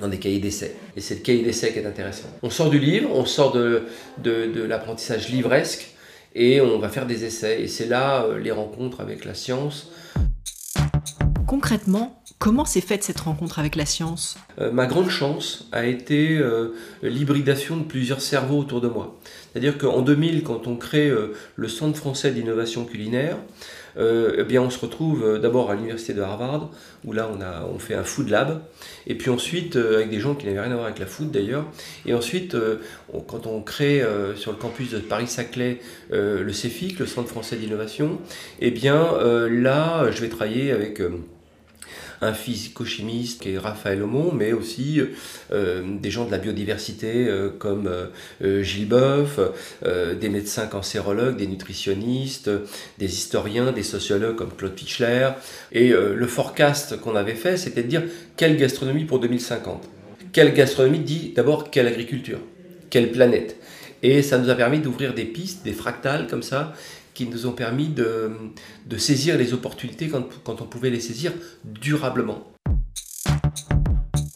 dans 0.00 0.08
des 0.08 0.18
cahiers 0.18 0.40
d'essai. 0.40 0.76
Et 0.96 1.00
c'est 1.00 1.16
le 1.16 1.20
cahier 1.20 1.42
d'essai 1.42 1.72
qui 1.72 1.78
est 1.78 1.86
intéressant. 1.86 2.28
On 2.42 2.50
sort 2.50 2.68
du 2.68 2.78
livre, 2.78 3.10
on 3.12 3.24
sort 3.24 3.52
de, 3.52 3.84
de, 4.18 4.62
l'apprentissage 4.62 5.28
livresque, 5.28 5.88
et 6.34 6.60
on 6.60 6.78
va 6.78 6.88
faire 6.88 7.06
des 7.06 7.24
essais. 7.24 7.62
Et 7.62 7.68
c'est 7.68 7.86
là 7.86 8.26
les 8.42 8.50
rencontres 8.50 9.00
avec 9.00 9.24
la 9.24 9.34
science. 9.34 9.90
Concrètement, 11.48 12.22
comment 12.38 12.66
s'est 12.66 12.82
faite 12.82 13.02
cette 13.02 13.20
rencontre 13.20 13.58
avec 13.58 13.74
la 13.74 13.86
science? 13.86 14.36
Euh, 14.60 14.70
ma 14.70 14.84
grande 14.84 15.08
chance 15.08 15.66
a 15.72 15.86
été 15.86 16.36
euh, 16.36 16.74
l'hybridation 17.02 17.78
de 17.78 17.84
plusieurs 17.84 18.20
cerveaux 18.20 18.58
autour 18.58 18.82
de 18.82 18.88
moi. 18.88 19.18
C'est-à-dire 19.50 19.78
qu'en 19.78 20.02
2000, 20.02 20.42
quand 20.42 20.66
on 20.66 20.76
crée 20.76 21.08
euh, 21.08 21.32
le 21.56 21.68
Centre 21.68 21.96
français 21.96 22.32
d'innovation 22.32 22.84
culinaire, 22.84 23.38
eh 24.00 24.44
bien 24.44 24.62
on 24.62 24.70
se 24.70 24.78
retrouve 24.78 25.40
d'abord 25.40 25.72
à 25.72 25.74
l'université 25.74 26.14
de 26.14 26.20
Harvard, 26.22 26.70
où 27.04 27.12
là 27.12 27.28
on, 27.34 27.40
a, 27.40 27.66
fait 27.80 27.94
un 27.94 28.04
food 28.04 28.28
lab, 28.28 28.60
et 29.08 29.16
puis 29.16 29.28
ensuite 29.28 29.74
avec 29.74 30.08
des 30.08 30.20
gens 30.20 30.36
qui 30.36 30.46
n'avaient 30.46 30.60
rien 30.60 30.70
à 30.70 30.74
voir 30.74 30.86
avec 30.86 31.00
la 31.00 31.06
food 31.06 31.32
d'ailleurs, 31.32 31.64
et 32.06 32.14
ensuite 32.14 32.56
quand 33.26 33.48
on 33.48 33.60
crée 33.60 34.04
sur 34.36 34.52
le 34.52 34.56
campus 34.56 34.92
de 34.92 35.00
Paris-Saclay 35.00 35.80
le 36.12 36.52
CEFIC, 36.52 37.00
le 37.00 37.06
Centre 37.06 37.28
français 37.28 37.56
d'innovation, 37.56 38.20
eh 38.60 38.70
bien 38.70 39.18
là 39.48 40.12
je 40.12 40.20
vais 40.20 40.28
travailler 40.28 40.70
avec... 40.70 41.02
un 42.20 42.32
physico-chimiste 42.32 43.42
qui 43.42 43.52
est 43.52 43.58
Raphaël 43.58 44.02
Aumont, 44.02 44.32
mais 44.32 44.52
aussi 44.52 45.00
euh, 45.52 45.82
des 46.00 46.10
gens 46.10 46.24
de 46.24 46.30
la 46.30 46.38
biodiversité 46.38 47.26
euh, 47.26 47.50
comme 47.50 47.88
euh, 48.42 48.62
Gilles 48.62 48.88
Boeuf, 48.88 49.40
des 49.84 50.28
médecins 50.28 50.66
cancérologues, 50.66 51.36
des 51.36 51.46
nutritionnistes, 51.46 52.50
des 52.98 53.06
historiens, 53.06 53.72
des 53.72 53.82
sociologues 53.82 54.36
comme 54.36 54.52
Claude 54.56 54.78
Fischler. 54.78 55.30
Et 55.72 55.90
le 55.90 56.26
forecast 56.26 57.00
qu'on 57.00 57.16
avait 57.16 57.34
fait, 57.34 57.56
c'était 57.56 57.82
de 57.82 57.88
dire 57.88 58.02
quelle 58.36 58.56
gastronomie 58.56 59.04
pour 59.04 59.20
2050 59.20 59.88
Quelle 60.32 60.52
gastronomie 60.52 61.00
dit 61.00 61.32
d'abord 61.34 61.70
quelle 61.70 61.86
agriculture 61.86 62.40
Quelle 62.90 63.10
planète 63.10 63.56
Et 64.02 64.22
ça 64.22 64.38
nous 64.38 64.50
a 64.50 64.54
permis 64.54 64.80
d'ouvrir 64.80 65.14
des 65.14 65.24
pistes, 65.24 65.64
des 65.64 65.72
fractales 65.72 66.26
comme 66.28 66.42
ça, 66.42 66.72
qui 67.18 67.26
nous 67.26 67.46
ont 67.46 67.52
permis 67.52 67.88
de, 67.88 68.30
de 68.86 68.96
saisir 68.96 69.36
les 69.36 69.52
opportunités 69.52 70.06
quand, 70.06 70.28
quand 70.44 70.62
on 70.62 70.66
pouvait 70.66 70.88
les 70.88 71.00
saisir 71.00 71.32
durablement. 71.64 72.46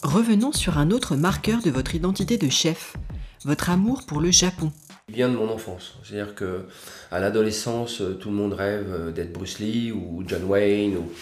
Revenons 0.02 0.50
sur 0.50 0.78
un 0.78 0.90
autre 0.90 1.14
marqueur 1.14 1.62
de 1.62 1.70
votre 1.70 1.94
identité 1.94 2.38
de 2.38 2.48
chef, 2.48 2.96
votre 3.44 3.70
amour 3.70 4.02
pour 4.04 4.20
le 4.20 4.32
Japon. 4.32 4.72
Il 5.08 5.14
vient 5.14 5.28
de 5.28 5.36
mon 5.36 5.48
enfance. 5.48 5.94
C'est-à-dire 6.02 6.34
que 6.34 6.64
à 7.12 7.20
l'adolescence, 7.20 8.02
tout 8.18 8.30
le 8.30 8.34
monde 8.34 8.54
rêve 8.54 8.88
euh, 8.90 9.12
d'être 9.12 9.32
Bruce 9.32 9.60
Lee 9.60 9.92
ou 9.92 10.24
John 10.26 10.42
Wayne 10.42 10.96
ou, 10.96 11.12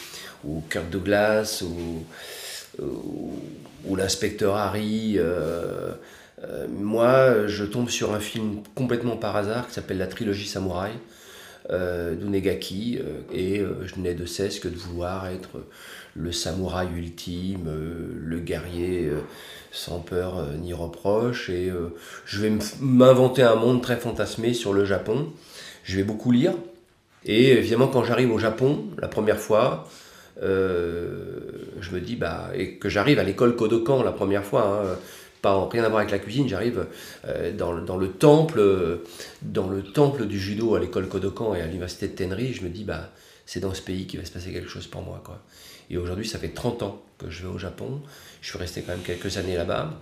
ou 0.45 0.63
Kirk 0.71 0.89
Douglas 0.89 1.63
ou, 1.63 2.07
ou, 2.83 3.39
ou 3.85 3.97
l'inspecteur 3.97 4.57
Harry. 4.57 5.17
euh, 5.19 5.93
euh, 6.43 6.67
moi, 6.71 7.47
je 7.49 7.65
tombe 7.67 7.91
sur 7.91 8.15
un 8.15 8.21
film 8.21 8.63
complètement 8.75 9.19
par 9.19 9.37
hasard 9.37 9.69
qui 9.69 9.75
s'appelle 9.75 9.99
La 9.99 10.07
trilogie 10.07 10.47
samouraï 10.49 10.93
euh, 11.71 12.15
d'Unegaki 12.15 12.99
euh, 13.01 13.21
et 13.33 13.61
euh, 13.61 13.87
je 13.87 14.01
n'ai 14.01 14.15
de 14.15 14.25
cesse 14.25 14.59
que 14.59 14.69
de 14.69 14.77
vouloir 14.77 15.27
être 15.29 15.63
le 16.17 16.33
samouraï 16.33 16.89
ultime, 16.97 17.67
euh, 17.69 18.13
le 18.17 18.41
guerrier 18.41 19.11
sans 19.71 20.01
peur 20.01 20.47
ni 20.61 20.73
reproche 20.73 21.49
et 21.51 21.71
je 22.25 22.41
vais 22.41 22.53
m'inventer 22.81 23.43
un 23.43 23.55
monde 23.55 23.83
très 23.83 23.97
fantasmé 23.97 24.53
sur 24.53 24.73
le 24.73 24.85
Japon. 24.85 25.29
Je 25.85 25.97
vais 25.97 26.03
beaucoup 26.03 26.33
lire 26.33 26.55
et 27.25 27.53
évidemment 27.53 27.87
quand 27.87 28.03
j'arrive 28.03 28.33
au 28.33 28.39
Japon 28.39 28.87
la 28.99 29.07
première 29.07 29.39
fois, 29.39 29.89
je 30.43 31.91
me 31.93 32.01
dis 32.01 32.17
bah 32.17 32.51
et 32.55 32.79
que 32.79 32.89
j'arrive 32.89 33.21
à 33.21 33.23
l'école 33.23 33.55
Kodokan 33.55 34.03
la 34.03 34.13
première 34.13 34.45
fois. 34.45 34.83
hein, 34.85 34.99
pas 35.43 35.55
en- 35.57 35.69
rien 35.69 35.85
à 35.85 35.89
voir 35.89 36.01
avec 36.01 36.11
la 36.11 36.19
cuisine, 36.19 36.49
j'arrive 36.49 36.87
euh, 37.27 37.53
dans, 37.53 37.73
le- 37.73 38.09
temple, 38.11 38.59
euh, 38.59 39.05
dans 39.43 39.69
le 39.69 39.83
temple 39.83 40.27
du 40.27 40.39
judo 40.39 40.75
à 40.75 40.81
l'école 40.81 41.09
Kodokan 41.09 41.55
et 41.55 41.61
à 41.63 41.67
l'université 41.67 42.09
de 42.09 42.15
Tenri, 42.15 42.53
je 42.53 42.63
me 42.63 42.69
dis 42.69 42.85
bah 42.85 43.11
c'est 43.47 43.61
dans 43.61 43.75
ce 43.75 43.83
pays 43.83 44.07
qu'il 44.07 44.21
va 44.21 44.27
se 44.27 44.33
passer 44.33 44.53
quelque 44.53 44.69
chose 44.69 44.87
pour 44.87 45.03
moi 45.03 45.21
quoi. 45.25 45.43
Et 45.91 45.97
aujourd'hui, 45.99 46.27
ça 46.29 46.39
fait 46.39 46.51
30 46.51 46.83
ans 46.85 47.03
que 47.19 47.29
je 47.31 47.43
vais 47.43 47.49
au 47.49 47.59
Japon. 47.59 48.01
Je 48.43 48.49
suis 48.51 48.59
resté 48.59 48.83
quand 48.83 48.93
même 48.93 49.03
quelques 49.03 49.39
années 49.39 49.57
là-bas. 49.57 49.93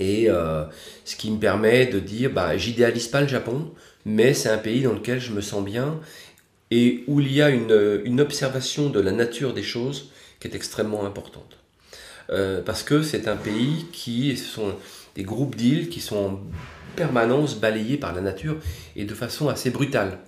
Et 0.00 0.30
euh, 0.30 0.64
ce 1.04 1.16
qui 1.16 1.30
me 1.30 1.38
permet 1.38 1.86
de 1.86 1.98
dire, 2.00 2.30
bah, 2.32 2.56
j'idéalise 2.56 3.08
pas 3.08 3.20
le 3.20 3.28
Japon, 3.28 3.70
mais 4.06 4.32
c'est 4.34 4.48
un 4.48 4.58
pays 4.58 4.82
dans 4.82 4.94
lequel 4.94 5.20
je 5.20 5.32
me 5.32 5.42
sens 5.42 5.62
bien 5.64 6.00
et 6.70 7.04
où 7.06 7.20
il 7.20 7.32
y 7.32 7.42
a 7.42 7.50
une, 7.50 8.00
une 8.04 8.20
observation 8.20 8.88
de 8.90 9.00
la 9.00 9.12
nature 9.12 9.52
des 9.54 9.62
choses 9.62 10.10
qui 10.40 10.48
est 10.48 10.54
extrêmement 10.54 11.04
importante. 11.04 11.58
Euh, 12.30 12.62
parce 12.62 12.82
que 12.82 13.02
c'est 13.02 13.28
un 13.28 13.36
pays 13.36 13.86
qui, 13.92 14.36
ce 14.36 14.44
sont 14.44 14.74
des 15.14 15.22
groupes 15.22 15.56
d'îles 15.56 15.88
qui 15.88 16.00
sont 16.00 16.16
en 16.16 16.40
permanence 16.96 17.58
balayés 17.58 17.96
par 17.96 18.14
la 18.14 18.20
nature 18.20 18.56
et 18.96 19.04
de 19.04 19.14
façon 19.14 19.48
assez 19.48 19.70
brutale. 19.70 20.18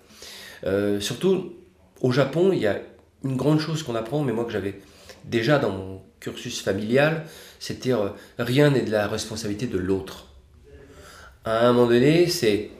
Euh, 0.65 1.01
surtout 1.01 1.55
au 2.01 2.13
Japon, 2.13 2.51
il 2.53 2.61
y 2.61 2.67
a 2.67 2.81
une 3.25 3.37
grande 3.37 3.61
chose 3.61 3.83
qu'on 3.83 3.95
apprend, 3.95 4.23
mais 4.23 4.33
moi 4.33 4.45
que 4.45 4.53
j'avais 4.53 4.81
déjà 5.25 5.59
dans 5.59 5.71
mon 5.71 6.03
cursus 6.21 6.61
familial, 6.61 7.25
c'était 7.59 7.93
euh, 7.93 8.09
rien 8.39 8.71
n'est 8.71 8.83
de 8.83 8.91
la 8.91 9.09
responsabilité 9.09 9.67
de 9.67 9.79
l'autre. 9.79 10.29
À 11.45 11.67
un 11.67 11.73
moment 11.73 11.87
donné, 11.87 12.29
c'est 12.29 12.71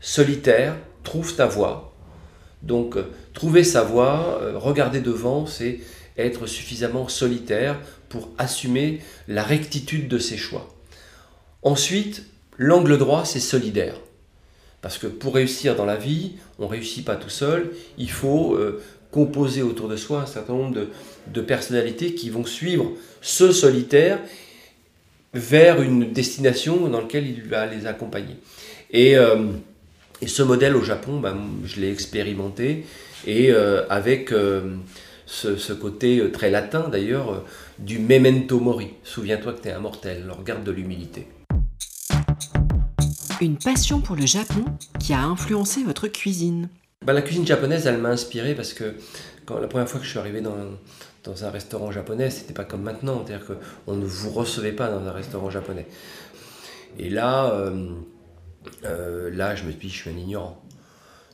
solitaire, 0.00 0.76
trouve 1.02 1.34
ta 1.36 1.46
voie. 1.46 1.92
Donc, 2.62 2.96
euh, 2.96 3.04
trouver 3.34 3.62
sa 3.62 3.82
voie, 3.82 4.40
regarder 4.54 5.00
devant, 5.00 5.44
c'est 5.46 5.80
être 6.16 6.46
suffisamment 6.46 7.08
solitaire 7.08 7.80
pour 8.08 8.30
assumer 8.38 9.00
la 9.28 9.42
rectitude 9.42 10.08
de 10.08 10.18
ses 10.18 10.36
choix. 10.36 10.72
Ensuite, 11.62 12.24
l'angle 12.58 12.98
droit, 12.98 13.24
c'est 13.24 13.40
solidaire. 13.40 13.96
Parce 14.82 14.98
que 14.98 15.06
pour 15.06 15.34
réussir 15.34 15.76
dans 15.76 15.86
la 15.86 15.96
vie, 15.96 16.32
on 16.58 16.64
ne 16.64 16.70
réussit 16.70 17.04
pas 17.04 17.16
tout 17.16 17.30
seul, 17.30 17.70
il 17.96 18.10
faut 18.10 18.54
euh, 18.54 18.82
composer 19.10 19.62
autour 19.62 19.88
de 19.88 19.96
soi 19.96 20.20
un 20.22 20.26
certain 20.26 20.52
nombre 20.52 20.74
de, 20.74 20.88
de 21.28 21.40
personnalités 21.40 22.14
qui 22.14 22.30
vont 22.30 22.44
suivre 22.44 22.92
ce 23.22 23.50
solitaire 23.50 24.20
vers 25.32 25.80
une 25.82 26.12
destination 26.12 26.88
dans 26.88 27.00
laquelle 27.00 27.26
il 27.26 27.42
va 27.44 27.66
les 27.66 27.86
accompagner. 27.86 28.36
Et, 28.90 29.16
euh, 29.16 29.46
ce 30.26 30.42
modèle 30.42 30.76
au 30.76 30.82
Japon, 30.82 31.18
ben, 31.18 31.36
je 31.64 31.80
l'ai 31.80 31.90
expérimenté, 31.90 32.86
et 33.26 33.50
euh, 33.50 33.84
avec 33.90 34.32
ce, 35.26 35.56
ce 35.56 35.72
côté 35.72 36.18
euh, 36.18 36.30
très 36.30 36.50
latin 36.50 36.88
d'ailleurs, 36.88 37.32
euh, 37.32 37.44
du 37.78 37.98
memento 37.98 38.60
mori. 38.60 38.94
Souviens-toi 39.02 39.54
que 39.54 39.62
tu 39.62 39.68
es 39.68 39.72
immortel, 39.72 40.22
alors 40.24 40.42
garde 40.42 40.64
de 40.64 40.70
l'humilité. 40.70 41.28
Une 43.40 43.58
passion 43.58 44.00
pour 44.00 44.16
le 44.16 44.26
Japon 44.26 44.64
qui 45.00 45.12
a 45.12 45.22
influencé 45.22 45.82
votre 45.82 46.08
cuisine. 46.08 46.68
Bah, 47.04 47.12
la 47.12 47.22
cuisine 47.22 47.46
japonaise, 47.46 47.86
elle 47.86 47.98
m'a 47.98 48.10
inspiré 48.10 48.54
parce 48.54 48.72
que 48.72 48.94
quand, 49.44 49.58
la 49.58 49.68
première 49.68 49.88
fois 49.88 50.00
que 50.00 50.06
je 50.06 50.10
suis 50.10 50.18
arrivé 50.18 50.40
dans, 50.40 50.56
dans 51.24 51.44
un 51.44 51.50
restaurant 51.50 51.90
japonais, 51.90 52.30
c'était 52.30 52.54
pas 52.54 52.64
comme 52.64 52.82
maintenant. 52.82 53.24
C'est-à-dire 53.26 53.46
qu'on 53.46 53.94
ne 53.94 54.04
vous 54.04 54.30
recevait 54.30 54.72
pas 54.72 54.88
dans 54.88 55.06
un 55.06 55.12
restaurant 55.12 55.50
japonais. 55.50 55.86
Et 56.98 57.10
là, 57.10 57.50
euh, 57.52 57.88
euh, 58.84 59.30
là, 59.30 59.54
je 59.54 59.64
me 59.64 59.70
suis 59.70 59.80
dit, 59.80 59.88
je 59.88 59.96
suis 59.96 60.10
un 60.10 60.16
ignorant. 60.16 60.62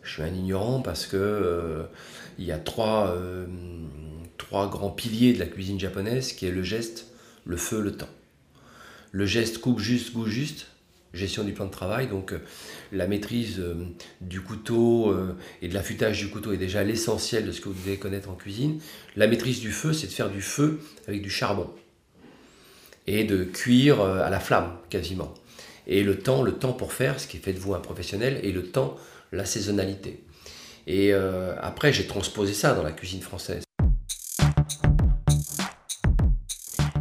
Je 0.03 0.15
suis 0.15 0.23
un 0.23 0.35
ignorant 0.35 0.81
parce 0.81 1.07
que 1.07 1.17
euh, 1.17 1.83
il 2.41 2.47
y 2.47 2.53
a 2.53 2.59
trois, 2.59 3.15
euh, 3.15 3.47
trois 4.39 4.69
grands 4.69 4.91
piliers 4.91 5.35
de 5.35 5.39
la 5.39 5.47
cuisine 5.47 5.79
japonaise 5.79 6.33
qui 6.33 6.47
est 6.47 6.51
le 6.51 6.63
geste, 6.63 7.07
le 7.45 7.59
feu, 7.59 7.81
le 7.81 7.93
temps. 7.93 8.09
Le 9.13 9.27
geste 9.27 9.59
coupe 9.59 9.79
juste, 9.79 10.15
goût 10.15 10.27
juste, 10.27 10.69
gestion 11.13 11.45
du 11.45 11.53
plan 11.53 11.67
de 11.67 11.71
travail, 11.71 12.09
donc 12.09 12.33
euh, 12.33 12.39
la 12.93 13.07
maîtrise 13.07 13.59
euh, 13.59 13.75
du 14.23 14.41
couteau 14.41 15.15
et 15.61 15.69
de 15.69 15.75
l'affûtage 15.75 16.19
du 16.19 16.31
couteau 16.31 16.53
est 16.53 16.57
déjà 16.57 16.83
l'essentiel 16.83 17.47
de 17.47 17.53
ce 17.53 17.61
que 17.61 17.69
vous 17.69 17.75
devez 17.75 17.99
connaître 17.99 18.31
en 18.31 18.35
cuisine. 18.35 18.81
La 19.17 19.27
maîtrise 19.27 19.61
du 19.61 19.71
feu, 19.71 19.93
c'est 19.93 20.07
de 20.07 20.13
faire 20.13 20.31
du 20.31 20.41
feu 20.41 20.81
avec 21.07 21.21
du 21.21 21.31
charbon 21.31 21.69
et 23.07 23.25
de 23.25 23.45
cuire 23.45 24.01
à 24.01 24.31
la 24.31 24.41
flamme 24.41 24.77
quasiment. 24.89 25.35
Et 25.87 26.03
le 26.03 26.19
temps, 26.19 26.43
le 26.43 26.53
temps 26.53 26.73
pour 26.73 26.93
faire, 26.93 27.21
ce 27.21 27.27
qui 27.27 27.39
fait 27.39 27.53
de 27.53 27.59
vous 27.59 27.75
un 27.75 27.81
professionnel, 27.81 28.41
et 28.45 28.53
le 28.53 28.63
temps, 28.63 28.97
la 29.33 29.45
saisonnalité. 29.45 30.23
Et 30.87 31.13
euh, 31.13 31.55
après, 31.61 31.93
j'ai 31.93 32.07
transposé 32.07 32.53
ça 32.53 32.75
dans 32.75 32.83
la 32.83 32.93
cuisine 32.93 33.21
française. 33.21 33.63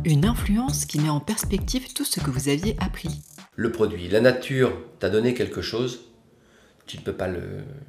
Une 0.05 0.25
influence 0.25 0.86
qui 0.86 1.00
met 1.00 1.09
en 1.09 1.19
perspective 1.19 1.93
tout 1.93 2.05
ce 2.05 2.19
que 2.19 2.31
vous 2.31 2.50
aviez 2.50 2.75
appris. 2.79 3.21
Le 3.55 3.71
produit, 3.71 4.07
la 4.07 4.21
nature 4.21 4.71
t'a 5.00 5.09
donné 5.09 5.33
quelque 5.33 5.62
chose, 5.62 6.00
tu 6.88 6.98
ne 6.98 7.03
peux 7.03 7.13
pas 7.13 7.27
le, 7.27 7.41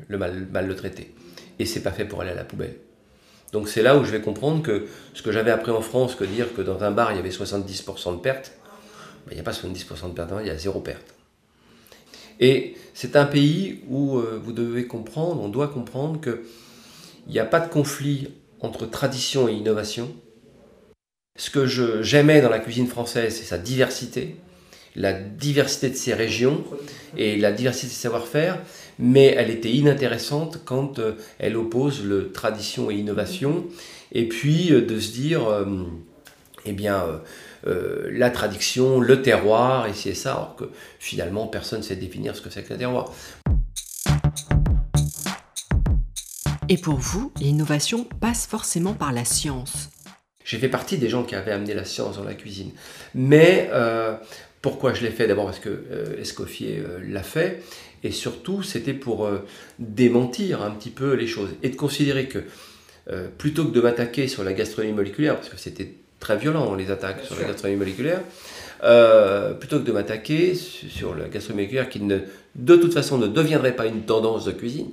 le 0.09 0.19
mal, 0.19 0.47
mal 0.51 0.67
le 0.67 0.77
traiter. 0.77 1.15
Et 1.59 1.67
c'est 1.67 1.83
pas 1.83 1.93
fait 1.93 2.05
pour 2.05 2.21
aller 2.21 2.33
à 2.33 2.35
la 2.35 2.45
poubelle. 2.45 2.77
Donc 3.53 3.69
c'est 3.69 3.83
là 3.83 3.97
où 3.97 4.05
je 4.05 4.11
vais 4.11 4.21
comprendre 4.21 4.63
que 4.63 4.87
ce 5.15 5.23
que 5.23 5.33
j'avais 5.33 5.51
appris 5.51 5.73
en 5.73 5.81
France, 5.81 6.15
que 6.15 6.25
dire 6.25 6.55
que 6.55 6.63
dans 6.63 6.83
un 6.83 6.91
bar 6.91 7.13
il 7.13 7.17
y 7.17 7.19
avait 7.19 7.31
70% 7.31 8.17
de 8.17 8.21
pertes, 8.21 8.53
ben, 9.27 9.33
il 9.33 9.35
n'y 9.35 9.41
a 9.41 9.45
pas 9.45 9.53
70% 9.53 10.09
de 10.09 10.15
pertes, 10.15 10.33
il 10.41 10.47
y 10.47 10.51
a 10.51 10.57
zéro 10.57 10.81
perte. 10.81 11.15
Et 12.41 12.75
c'est 12.95 13.17
un 13.17 13.27
pays 13.27 13.81
où 13.89 14.19
euh, 14.19 14.41
vous 14.43 14.53
devez 14.53 14.87
comprendre, 14.87 15.41
on 15.43 15.49
doit 15.49 15.69
comprendre 15.69 16.21
que 16.21 16.43
il 17.27 17.33
n'y 17.33 17.39
a 17.39 17.45
pas 17.45 17.61
de 17.61 17.69
conflit 17.69 18.29
entre 18.61 18.87
tradition 18.87 19.47
et 19.49 19.53
innovation. 19.53 20.11
Ce 21.39 21.51
que 21.51 21.67
j'aimais 22.03 22.41
dans 22.41 22.49
la 22.49 22.59
cuisine 22.59 22.87
française, 22.87 23.37
c'est 23.37 23.45
sa 23.45 23.59
diversité, 23.59 24.37
la 24.97 25.13
diversité 25.13 25.91
de 25.91 25.95
ses 25.95 26.15
régions 26.15 26.65
et 27.17 27.37
la 27.37 27.53
diversité 27.53 27.87
de 27.87 27.93
ses 27.93 28.01
savoir-faire, 28.01 28.59
mais 28.99 29.27
elle 29.37 29.51
était 29.51 29.71
inintéressante 29.71 30.61
quand 30.65 30.99
euh, 30.99 31.13
elle 31.39 31.57
oppose 31.57 32.05
le 32.05 32.33
tradition 32.33 32.91
et 32.91 32.97
innovation, 32.97 33.67
et 34.13 34.27
puis 34.27 34.73
euh, 34.73 34.81
de 34.81 34.99
se 34.99 35.13
dire, 35.13 35.43
eh 36.65 36.73
bien, 36.73 37.05
la 37.65 38.31
tradition, 38.31 39.01
le 39.01 39.23
terroir, 39.23 39.87
et 39.87 39.95
c'est 39.95 40.15
ça, 40.15 40.33
alors 40.33 40.57
que 40.57 40.65
finalement 40.99 41.47
personne 41.47 41.81
ne 41.81 41.85
sait 41.85 41.97
définir 41.97 42.35
ce 42.37 42.41
que 42.41 42.51
c'est 42.51 42.63
que 42.63 42.73
le 42.73 42.79
terroir. 42.79 43.13
Et 46.71 46.77
pour 46.77 46.99
vous, 46.99 47.33
l'innovation 47.41 48.05
passe 48.05 48.47
forcément 48.47 48.95
par 48.95 49.13
la 49.13 49.25
science. 49.25 49.91
J'ai 50.45 50.57
fait 50.57 50.69
partie 50.69 50.99
des 50.99 51.09
gens 51.09 51.25
qui 51.25 51.35
avaient 51.35 51.51
amené 51.51 51.75
la 51.75 51.85
science 51.85 52.17
dans 52.17 52.23
la 52.23 52.35
cuisine. 52.35 52.71
Mais 53.13 53.69
euh, 53.73 54.15
pourquoi 54.63 54.95
je 54.95 55.03
l'ai 55.03 55.11
fait? 55.11 55.27
D'abord 55.27 55.47
parce 55.47 55.59
que 55.59 55.69
euh, 55.69 56.21
Escoffier 56.21 56.79
euh, 56.79 57.01
l'a 57.09 57.25
fait. 57.25 57.65
Et 58.05 58.13
surtout, 58.13 58.63
c'était 58.63 58.95
pour 58.95 59.29
démentir 59.81 60.63
un 60.63 60.71
petit 60.71 60.91
peu 60.91 61.15
les 61.15 61.27
choses. 61.27 61.51
Et 61.63 61.69
de 61.69 61.77
considérer 61.77 62.29
que 62.29 62.45
plutôt 63.37 63.67
que 63.67 63.73
de 63.73 63.81
m'attaquer 63.83 64.27
sur 64.27 64.43
la 64.43 64.55
gastronomie 64.55 64.95
moléculaire, 64.95 65.35
parce 65.37 65.51
que 65.51 65.59
c'était 65.59 65.97
très 66.21 66.37
violent 66.37 66.75
les 66.75 66.91
attaques 66.91 67.25
sur 67.25 67.37
la 67.37 67.45
gastronomie 67.45 67.79
moléculaire, 67.79 68.21
plutôt 69.59 69.81
que 69.81 69.85
de 69.85 69.93
m'attaquer 69.93 70.55
sur 70.55 71.15
la 71.15 71.29
gastronomie 71.29 71.63
moléculaire 71.63 71.89
qui 71.89 72.01
ne, 72.01 72.19
de 72.55 72.77
toute 72.77 72.95
façon 72.95 73.19
ne 73.19 73.27
deviendrait 73.27 73.75
pas 73.75 73.87
une 73.87 74.03
tendance 74.03 74.45
de 74.45 74.53
cuisine, 74.53 74.91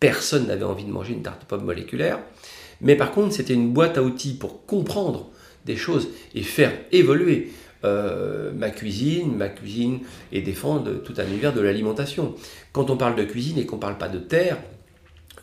Personne 0.00 0.46
n'avait 0.46 0.64
envie 0.64 0.84
de 0.84 0.90
manger 0.90 1.12
une 1.12 1.22
tarte 1.22 1.44
pomme 1.44 1.64
moléculaire. 1.64 2.20
Mais 2.80 2.94
par 2.94 3.10
contre, 3.10 3.34
c'était 3.34 3.54
une 3.54 3.72
boîte 3.72 3.98
à 3.98 4.02
outils 4.02 4.34
pour 4.34 4.64
comprendre 4.64 5.28
des 5.64 5.76
choses 5.76 6.08
et 6.34 6.42
faire 6.42 6.72
évoluer 6.92 7.50
euh, 7.84 8.52
ma 8.52 8.70
cuisine, 8.70 9.36
ma 9.36 9.48
cuisine 9.48 10.00
et 10.30 10.40
défendre 10.40 11.02
tout 11.02 11.14
un 11.18 11.26
univers 11.26 11.52
de 11.52 11.60
l'alimentation. 11.60 12.34
Quand 12.72 12.90
on 12.90 12.96
parle 12.96 13.16
de 13.16 13.24
cuisine 13.24 13.58
et 13.58 13.66
qu'on 13.66 13.76
ne 13.76 13.80
parle 13.80 13.98
pas 13.98 14.08
de 14.08 14.18
terre, 14.18 14.58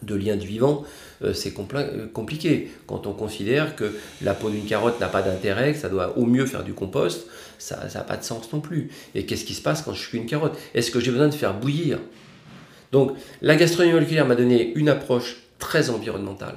de 0.03 0.15
lien 0.15 0.35
du 0.35 0.47
vivant, 0.47 0.83
euh, 1.23 1.33
c'est 1.33 1.53
euh, 1.57 2.07
compliqué. 2.13 2.71
Quand 2.87 3.07
on 3.07 3.13
considère 3.13 3.75
que 3.75 3.95
la 4.21 4.33
peau 4.33 4.49
d'une 4.49 4.65
carotte 4.65 4.99
n'a 4.99 5.07
pas 5.07 5.21
d'intérêt, 5.21 5.73
que 5.73 5.79
ça 5.79 5.89
doit 5.89 6.17
au 6.17 6.25
mieux 6.25 6.45
faire 6.45 6.63
du 6.63 6.73
compost, 6.73 7.27
ça 7.57 7.87
n'a 7.93 8.01
pas 8.01 8.17
de 8.17 8.23
sens 8.23 8.51
non 8.51 8.59
plus. 8.59 8.89
Et 9.13 9.25
qu'est-ce 9.25 9.45
qui 9.45 9.53
se 9.53 9.61
passe 9.61 9.81
quand 9.81 9.93
je 9.93 10.07
cuis 10.07 10.17
une 10.17 10.25
carotte? 10.25 10.57
Est-ce 10.73 10.91
que 10.91 10.99
j'ai 10.99 11.11
besoin 11.11 11.27
de 11.29 11.33
faire 11.33 11.53
bouillir? 11.53 11.99
Donc 12.91 13.15
la 13.41 13.55
gastronomie 13.55 13.93
moléculaire 13.93 14.25
m'a 14.25 14.35
donné 14.35 14.73
une 14.75 14.89
approche 14.89 15.37
très 15.59 15.89
environnementale, 15.89 16.55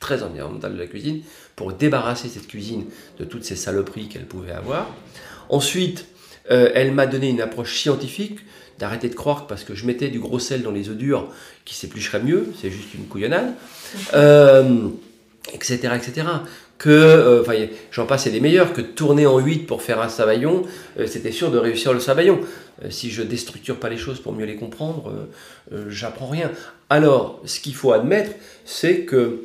très 0.00 0.22
environnementale 0.22 0.74
de 0.74 0.78
la 0.78 0.86
cuisine, 0.86 1.22
pour 1.56 1.72
débarrasser 1.72 2.28
cette 2.28 2.46
cuisine 2.46 2.84
de 3.18 3.24
toutes 3.24 3.44
ces 3.44 3.56
saloperies 3.56 4.08
qu'elle 4.08 4.26
pouvait 4.26 4.52
avoir. 4.52 4.88
Ensuite, 5.48 6.06
euh, 6.50 6.70
elle 6.74 6.92
m'a 6.92 7.06
donné 7.06 7.28
une 7.30 7.40
approche 7.40 7.78
scientifique, 7.78 8.38
d'arrêter 8.78 9.08
de 9.08 9.14
croire 9.14 9.44
que 9.44 9.48
parce 9.48 9.64
que 9.64 9.74
je 9.74 9.86
mettais 9.86 10.08
du 10.08 10.20
gros 10.20 10.38
sel 10.38 10.62
dans 10.62 10.70
les 10.70 10.88
œufs 10.88 10.96
durs, 10.96 11.28
qui 11.64 11.74
s'éplucherait 11.74 12.22
mieux, 12.22 12.46
c'est 12.60 12.70
juste 12.70 12.94
une 12.94 13.06
couillonnade, 13.06 13.54
etc., 14.12 14.14
euh, 14.14 15.96
etc 15.96 16.24
que, 16.78 16.88
euh, 16.90 17.66
j'en 17.90 18.06
passe, 18.06 18.24
c'est 18.24 18.30
des 18.30 18.40
meilleurs, 18.40 18.72
que 18.72 18.80
tourner 18.80 19.26
en 19.26 19.38
8 19.38 19.66
pour 19.66 19.82
faire 19.82 20.00
un 20.00 20.08
sabayon, 20.08 20.62
euh, 20.98 21.06
c'était 21.06 21.32
sûr 21.32 21.50
de 21.50 21.58
réussir 21.58 21.92
le. 21.92 21.98
Euh, 21.98 22.90
si 22.90 23.10
je 23.10 23.22
déstructure 23.22 23.76
pas 23.76 23.88
les 23.88 23.96
choses 23.96 24.20
pour 24.20 24.32
mieux 24.32 24.46
les 24.46 24.54
comprendre, 24.54 25.12
j'apprends 25.88 26.28
rien. 26.28 26.52
Alors, 26.88 27.42
ce 27.44 27.60
qu'il 27.60 27.74
faut 27.74 27.92
admettre, 27.92 28.30
c'est 28.64 29.00
que 29.00 29.42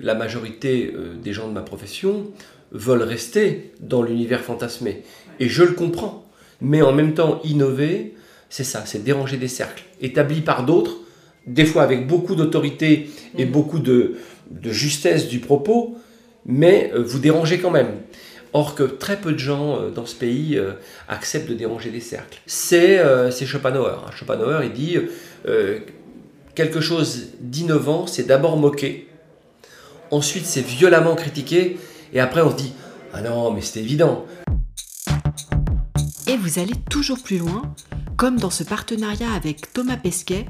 la 0.00 0.14
majorité 0.14 0.94
des 1.22 1.32
gens 1.32 1.48
de 1.48 1.52
ma 1.52 1.62
profession 1.62 2.30
veulent 2.70 3.02
rester 3.02 3.72
dans 3.80 4.02
l'univers 4.02 4.40
fantasmé. 4.40 5.02
Et 5.40 5.48
je 5.48 5.64
le 5.64 5.72
comprends. 5.72 6.24
Mais 6.60 6.80
en 6.80 6.92
même 6.92 7.14
temps, 7.14 7.40
innover, 7.44 8.14
c'est 8.54 8.62
ça, 8.62 8.84
c'est 8.86 9.02
déranger 9.02 9.36
des 9.36 9.48
cercles, 9.48 9.82
établis 10.00 10.40
par 10.40 10.64
d'autres, 10.64 10.98
des 11.44 11.64
fois 11.64 11.82
avec 11.82 12.06
beaucoup 12.06 12.36
d'autorité 12.36 13.10
et 13.36 13.46
mmh. 13.46 13.50
beaucoup 13.50 13.80
de, 13.80 14.14
de 14.48 14.70
justesse 14.70 15.26
du 15.26 15.40
propos, 15.40 15.96
mais 16.46 16.92
euh, 16.94 17.02
vous 17.02 17.18
dérangez 17.18 17.58
quand 17.58 17.72
même. 17.72 18.02
Or 18.52 18.76
que 18.76 18.84
très 18.84 19.16
peu 19.16 19.32
de 19.32 19.40
gens 19.40 19.80
euh, 19.80 19.90
dans 19.90 20.06
ce 20.06 20.14
pays 20.14 20.56
euh, 20.56 20.74
acceptent 21.08 21.48
de 21.48 21.54
déranger 21.54 21.90
des 21.90 21.98
cercles. 21.98 22.40
C'est 22.46 23.02
Schopenhauer. 23.44 24.04
Hein. 24.06 24.12
Schopenhauer, 24.14 24.62
il 24.62 24.72
dit 24.72 24.98
quelque 26.54 26.80
chose 26.80 27.30
d'innovant, 27.40 28.06
c'est 28.06 28.22
d'abord 28.22 28.56
moqué, 28.56 29.08
ensuite 30.12 30.46
c'est 30.46 30.64
violemment 30.64 31.16
critiqué, 31.16 31.76
et 32.12 32.20
après 32.20 32.40
on 32.40 32.52
se 32.52 32.56
dit 32.62 32.72
ah 33.12 33.20
non, 33.20 33.50
mais 33.50 33.62
c'est 33.62 33.80
évident. 33.80 34.24
Et 36.28 36.36
vous 36.36 36.60
allez 36.60 36.74
toujours 36.88 37.20
plus 37.20 37.38
loin, 37.38 37.74
comme 38.16 38.38
dans 38.38 38.50
ce 38.50 38.64
partenariat 38.64 39.32
avec 39.32 39.72
Thomas 39.72 39.96
Pesquet, 39.96 40.46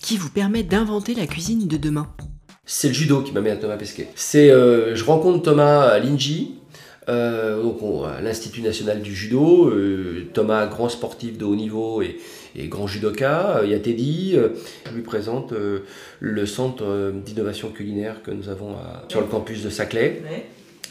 qui 0.00 0.16
vous 0.16 0.30
permet 0.30 0.62
d'inventer 0.62 1.14
la 1.14 1.26
cuisine 1.26 1.66
de 1.66 1.76
demain 1.76 2.08
c'est 2.68 2.88
le 2.88 2.94
judo 2.94 3.22
qui 3.22 3.32
m'amène 3.32 3.52
à 3.52 3.56
Thomas 3.56 3.76
Pesquet. 3.76 4.08
C'est, 4.16 4.50
euh, 4.50 4.96
je 4.96 5.04
rencontre 5.04 5.40
Thomas 5.42 5.82
à 5.82 6.00
l'INJI, 6.00 6.56
euh, 7.08 7.62
à 8.04 8.20
l'Institut 8.20 8.60
national 8.60 9.02
du 9.02 9.14
judo. 9.14 9.68
Euh, 9.68 10.28
Thomas, 10.34 10.66
grand 10.66 10.88
sportif 10.88 11.38
de 11.38 11.44
haut 11.44 11.54
niveau 11.54 12.02
et, 12.02 12.18
grand 12.66 12.88
judoka. 12.88 13.60
Il 13.62 13.70
y 13.70 13.74
a 13.74 13.78
Teddy. 13.78 14.36
je 14.86 14.92
lui 14.92 15.02
présente 15.02 15.54
le 16.20 16.46
centre 16.46 17.12
d'innovation 17.24 17.68
culinaire 17.68 18.22
que 18.24 18.32
nous 18.32 18.48
avons 18.48 18.74
sur 19.08 19.20
le 19.20 19.26
campus 19.26 19.62
de 19.62 19.70
Saclay. 19.70 20.22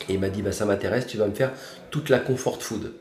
Et 0.07 0.13
il 0.13 0.19
m'a 0.19 0.29
dit 0.29 0.43
bah, 0.43 0.53
Ça 0.53 0.63
m'intéresse, 0.65 1.07
tu 1.07 1.17
vas 1.17 1.27
me 1.27 1.33
faire 1.33 1.51
toute 1.91 2.09
la 2.09 2.19
comfort 2.19 2.61
food. 2.61 2.93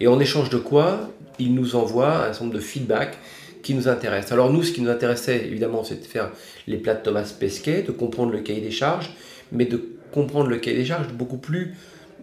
Et 0.00 0.06
en 0.06 0.20
échange 0.20 0.50
de 0.50 0.58
quoi, 0.58 1.10
il 1.38 1.54
nous 1.54 1.76
envoie 1.76 2.26
un 2.26 2.32
certain 2.32 2.44
nombre 2.46 2.56
de 2.56 2.62
feedback 2.62 3.18
qui 3.62 3.74
nous 3.74 3.88
intéresse. 3.88 4.30
Alors 4.32 4.52
nous, 4.52 4.62
ce 4.62 4.72
qui 4.72 4.80
nous 4.80 4.90
intéressait, 4.90 5.44
évidemment, 5.44 5.84
c'est 5.84 6.00
de 6.00 6.06
faire 6.06 6.30
les 6.66 6.76
plats 6.76 6.94
de 6.94 7.02
Thomas 7.02 7.32
Pesquet, 7.38 7.82
de 7.82 7.92
comprendre 7.92 8.32
le 8.32 8.40
cahier 8.40 8.60
des 8.60 8.70
charges, 8.70 9.10
mais 9.52 9.64
de 9.64 9.82
comprendre 10.12 10.48
le 10.48 10.56
cahier 10.56 10.76
des 10.78 10.84
charges 10.84 11.08
beaucoup 11.12 11.38
plus 11.38 11.74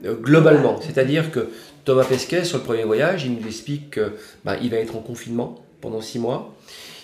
euh, 0.05 0.15
globalement. 0.15 0.79
C'est-à-dire 0.81 1.31
que 1.31 1.49
Thomas 1.83 2.05
Pesquet, 2.05 2.43
sur 2.43 2.57
le 2.57 2.63
premier 2.63 2.83
voyage, 2.83 3.25
il 3.25 3.33
nous 3.33 3.45
explique 3.45 3.91
qu'il 3.91 4.11
bah, 4.43 4.55
va 4.55 4.77
être 4.77 4.95
en 4.95 5.01
confinement 5.01 5.63
pendant 5.81 6.01
six 6.01 6.19
mois, 6.19 6.55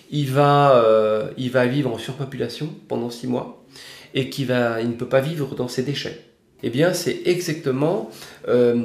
il 0.10 0.30
va, 0.30 0.76
euh, 0.84 1.30
il 1.38 1.52
va 1.52 1.66
vivre 1.68 1.92
en 1.92 1.98
surpopulation 1.98 2.70
pendant 2.88 3.10
six 3.10 3.28
mois, 3.28 3.64
et 4.14 4.30
qu'il 4.30 4.48
va, 4.48 4.82
il 4.82 4.90
ne 4.90 4.94
peut 4.94 5.08
pas 5.08 5.22
vivre 5.22 5.56
dans 5.56 5.68
ses 5.68 5.84
déchets. 5.84 6.20
Eh 6.64 6.70
bien, 6.70 6.94
c'est 6.94 7.22
exactement 7.26 8.10
euh, 8.48 8.84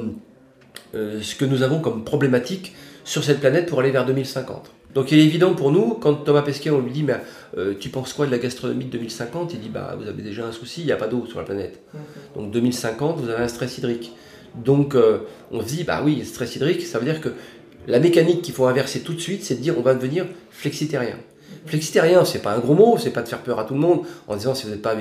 ce 0.93 1.35
que 1.35 1.45
nous 1.45 1.63
avons 1.63 1.79
comme 1.79 2.03
problématique 2.03 2.73
sur 3.03 3.23
cette 3.23 3.39
planète 3.39 3.67
pour 3.67 3.79
aller 3.79 3.91
vers 3.91 4.05
2050. 4.05 4.71
Donc 4.93 5.11
il 5.11 5.19
est 5.19 5.23
évident 5.23 5.53
pour 5.53 5.71
nous, 5.71 5.93
quand 5.93 6.13
Thomas 6.15 6.41
Pesquet, 6.41 6.71
on 6.71 6.81
lui 6.81 6.91
dit, 6.91 7.03
mais 7.03 7.15
euh, 7.57 7.73
tu 7.79 7.89
penses 7.89 8.13
quoi 8.13 8.25
de 8.25 8.31
la 8.31 8.37
gastronomie 8.37 8.85
de 8.85 8.91
2050 8.91 9.53
Il 9.53 9.59
dit, 9.59 9.69
bah, 9.69 9.95
vous 9.99 10.07
avez 10.07 10.23
déjà 10.23 10.45
un 10.45 10.51
souci, 10.51 10.81
il 10.81 10.87
n'y 10.87 10.91
a 10.91 10.97
pas 10.97 11.07
d'eau 11.07 11.25
sur 11.25 11.39
la 11.39 11.45
planète. 11.45 11.79
Donc 12.35 12.51
2050, 12.51 13.19
vous 13.19 13.29
avez 13.29 13.43
un 13.43 13.47
stress 13.47 13.77
hydrique. 13.77 14.11
Donc 14.55 14.95
euh, 14.95 15.19
on 15.51 15.61
se 15.61 15.67
dit, 15.67 15.83
bah 15.83 16.01
oui, 16.03 16.25
stress 16.25 16.55
hydrique, 16.55 16.81
ça 16.81 16.99
veut 16.99 17.05
dire 17.05 17.21
que 17.21 17.29
la 17.87 17.99
mécanique 17.99 18.41
qu'il 18.41 18.53
faut 18.53 18.65
inverser 18.65 19.01
tout 19.01 19.13
de 19.13 19.19
suite, 19.19 19.43
c'est 19.43 19.55
de 19.55 19.61
dire, 19.61 19.75
on 19.77 19.81
va 19.81 19.93
devenir 19.93 20.25
flexitarien. 20.49 21.17
Flexitarien, 21.67 22.25
c'est 22.25 22.41
pas 22.41 22.53
un 22.53 22.59
gros 22.59 22.73
mot, 22.73 22.97
c'est 22.97 23.11
pas 23.11 23.21
de 23.21 23.29
faire 23.29 23.43
peur 23.43 23.59
à 23.59 23.65
tout 23.65 23.75
le 23.75 23.79
monde 23.79 24.01
en 24.27 24.35
disant, 24.35 24.55
si 24.55 24.65
vous 24.65 24.71
n'êtes 24.71 24.81
pas 24.81 24.95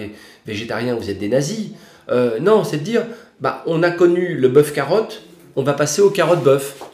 végétarien, 0.47 0.95
vous 0.95 1.11
êtes 1.11 1.19
des 1.19 1.29
nazis. 1.29 1.71
Euh, 2.11 2.39
non, 2.39 2.65
c'est 2.65 2.79
de 2.79 2.85
dire, 2.85 3.07
bah, 3.41 3.65
on 3.67 3.83
a 3.83 3.91
connu 3.91 4.37
le 4.37 4.49
bœuf 4.49 4.73
carotte, 4.73 5.23
on 5.57 5.63
va 5.63 5.73
passer 5.73 6.03
au 6.03 6.11
carotte 6.11 6.45
bœuf. 6.45 6.87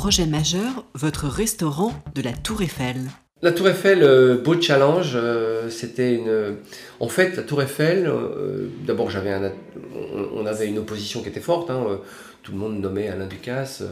projet 0.00 0.24
majeur, 0.24 0.86
votre 0.94 1.26
restaurant 1.26 1.92
de 2.14 2.22
la 2.22 2.32
Tour 2.32 2.62
Eiffel. 2.62 2.96
La 3.42 3.52
Tour 3.52 3.68
Eiffel, 3.68 4.02
euh, 4.02 4.38
beau 4.38 4.58
challenge, 4.58 5.12
euh, 5.14 5.68
c'était 5.68 6.14
une. 6.14 6.56
En 7.00 7.08
fait, 7.08 7.36
la 7.36 7.42
Tour 7.42 7.62
Eiffel, 7.62 8.06
euh, 8.06 8.68
d'abord 8.86 9.10
j'avais 9.10 9.30
un, 9.30 9.52
on, 10.34 10.46
avait 10.46 10.68
une 10.68 10.78
opposition 10.78 11.20
qui 11.22 11.28
était 11.28 11.40
forte. 11.40 11.70
Hein, 11.70 12.00
tout 12.42 12.52
le 12.52 12.58
monde 12.58 12.80
nommait 12.80 13.08
Alain 13.08 13.26
Ducasse 13.26 13.82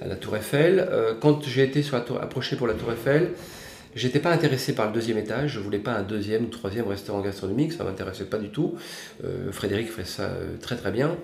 à 0.00 0.06
la 0.06 0.14
Tour 0.14 0.36
Eiffel. 0.36 0.88
quand 1.20 1.42
j'ai 1.42 1.64
été 1.64 1.82
sur 1.82 1.96
la 1.96 2.02
tour, 2.02 2.20
approché 2.22 2.54
pour 2.54 2.68
la 2.68 2.74
Tour 2.74 2.92
Eiffel, 2.92 3.32
J'étais 3.94 4.20
pas 4.20 4.30
intéressé 4.30 4.74
par 4.74 4.86
le 4.86 4.92
deuxième 4.92 5.18
étage, 5.18 5.52
je 5.52 5.60
voulais 5.60 5.78
pas 5.78 5.92
un 5.92 6.02
deuxième 6.02 6.44
ou 6.44 6.48
troisième 6.48 6.86
restaurant 6.86 7.20
gastronomique, 7.20 7.72
ça 7.72 7.82
m'intéressait 7.82 8.24
pas 8.24 8.38
du 8.38 8.50
tout. 8.50 8.76
Frédéric 9.50 9.90
fait 9.90 10.06
ça 10.06 10.30
très 10.60 10.76
très 10.76 10.92
bien. 10.92 11.16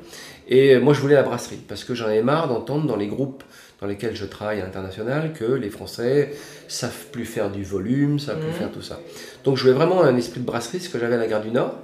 Et 0.48 0.76
moi 0.78 0.92
je 0.92 1.00
voulais 1.00 1.14
la 1.14 1.22
brasserie, 1.22 1.60
parce 1.68 1.84
que 1.84 1.94
j'en 1.94 2.06
avais 2.06 2.22
marre 2.22 2.48
d'entendre 2.48 2.86
dans 2.86 2.96
les 2.96 3.06
groupes 3.06 3.44
dans 3.80 3.86
lesquels 3.86 4.16
je 4.16 4.24
travaille 4.24 4.60
à 4.60 4.64
l'international 4.64 5.32
que 5.32 5.44
les 5.44 5.70
Français 5.70 6.32
savent 6.68 7.06
plus 7.12 7.24
faire 7.24 7.50
du 7.50 7.62
volume, 7.62 8.18
savent 8.18 8.38
plus 8.38 8.48
mhm. 8.48 8.54
faire 8.54 8.72
tout 8.72 8.82
ça. 8.82 9.00
Donc 9.44 9.56
je 9.56 9.62
voulais 9.62 9.74
vraiment 9.74 10.02
un 10.02 10.16
esprit 10.16 10.40
de 10.40 10.46
brasserie, 10.46 10.80
ce 10.80 10.88
que 10.88 10.98
j'avais 10.98 11.14
à 11.14 11.18
la 11.18 11.26
gare 11.26 11.42
du 11.42 11.50
Nord. 11.50 11.74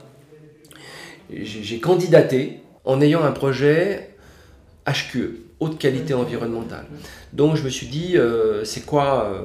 J'ai 1.30 1.80
candidaté 1.80 2.60
en 2.84 3.00
ayant 3.00 3.22
un 3.22 3.32
projet 3.32 4.10
HQE, 4.86 5.41
haute 5.62 5.78
qualité 5.78 6.14
environnementale. 6.14 6.86
Donc 7.32 7.56
je 7.56 7.62
me 7.62 7.70
suis 7.70 7.86
dit, 7.86 8.16
euh, 8.16 8.64
c'est 8.64 8.84
quoi, 8.84 9.32
euh, 9.32 9.42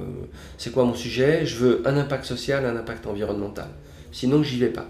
c'est 0.58 0.72
quoi 0.72 0.84
mon 0.84 0.96
sujet? 0.96 1.46
Je 1.46 1.56
veux 1.56 1.82
un 1.86 1.96
impact 1.98 2.26
social, 2.26 2.66
un 2.66 2.76
impact 2.76 3.06
environnemental. 3.08 3.68
Sinon, 4.12 4.42
j'y 4.44 4.58
vais 4.58 4.70
pas. 4.70 4.88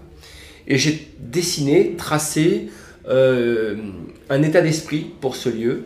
Et 0.66 0.78
j'ai 0.78 1.08
dessiné, 1.18 1.94
tracé 1.96 2.68
un 3.08 4.42
état 4.42 4.60
d'esprit 4.60 5.06
pour 5.20 5.34
ce 5.34 5.48
lieu. 5.48 5.84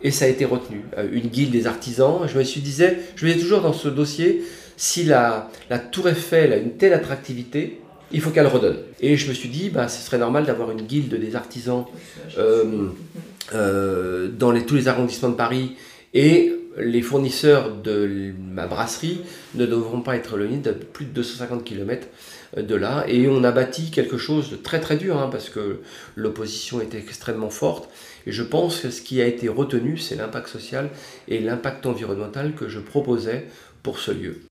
Et 0.00 0.10
ça 0.10 0.24
a 0.24 0.28
été 0.28 0.44
retenu. 0.44 0.82
une 1.12 1.28
guilde 1.28 1.52
des 1.52 1.66
artisans. 1.66 2.26
Je 2.26 2.38
me 2.38 2.42
suis 2.42 2.60
disais, 2.60 2.98
je 3.14 3.26
me 3.26 3.32
disais 3.32 3.42
toujours 3.42 3.60
dans 3.60 3.72
ce 3.72 3.88
dossier, 3.88 4.42
si 4.76 5.04
la, 5.04 5.50
la 5.70 5.78
Tour 5.78 6.08
Eiffel 6.08 6.52
a 6.52 6.56
une 6.56 6.72
telle 6.72 6.94
attractivité, 6.94 7.80
il 8.12 8.20
faut 8.20 8.30
qu'elle 8.30 8.46
redonne. 8.46 8.78
Et 9.00 9.16
je 9.16 9.28
me 9.28 9.34
suis 9.34 9.48
dit, 9.48 9.70
bah, 9.70 9.88
ce 9.88 10.02
serait 10.02 10.18
normal 10.18 10.44
d'avoir 10.44 10.70
une 10.70 10.82
guilde 10.82 11.14
des 11.14 11.36
artisans 11.36 11.84
euh, 12.38 12.88
euh, 13.54 14.28
dans 14.28 14.58
tous 14.62 14.74
les 14.74 14.88
arrondissements 14.88 15.30
de 15.30 15.34
Paris 15.34 15.76
et 16.14 16.52
les 16.78 17.02
fournisseurs 17.02 17.74
de 17.74 18.32
ma 18.38 18.66
brasserie 18.66 19.20
ne 19.54 19.66
devront 19.66 20.00
pas 20.00 20.16
être 20.16 20.36
éloignés 20.36 20.58
de 20.58 20.72
plus 20.72 21.04
de 21.04 21.10
250 21.10 21.64
km 21.64 22.06
de 22.56 22.74
là. 22.74 23.04
Et 23.08 23.28
on 23.28 23.44
a 23.44 23.52
bâti 23.52 23.90
quelque 23.90 24.18
chose 24.18 24.50
de 24.50 24.56
très 24.56 24.80
très 24.80 24.96
dur, 24.96 25.18
hein, 25.18 25.28
parce 25.30 25.48
que 25.48 25.80
l'opposition 26.16 26.80
était 26.80 26.98
extrêmement 26.98 27.50
forte. 27.50 27.88
Et 28.26 28.32
je 28.32 28.42
pense 28.42 28.80
que 28.80 28.90
ce 28.90 29.02
qui 29.02 29.20
a 29.20 29.26
été 29.26 29.48
retenu, 29.48 29.98
c'est 29.98 30.16
l'impact 30.16 30.48
social 30.48 30.90
et 31.28 31.40
l'impact 31.40 31.86
environnemental 31.86 32.54
que 32.54 32.68
je 32.68 32.78
proposais 32.78 33.46
pour 33.82 33.98
ce 33.98 34.12
lieu. 34.12 34.42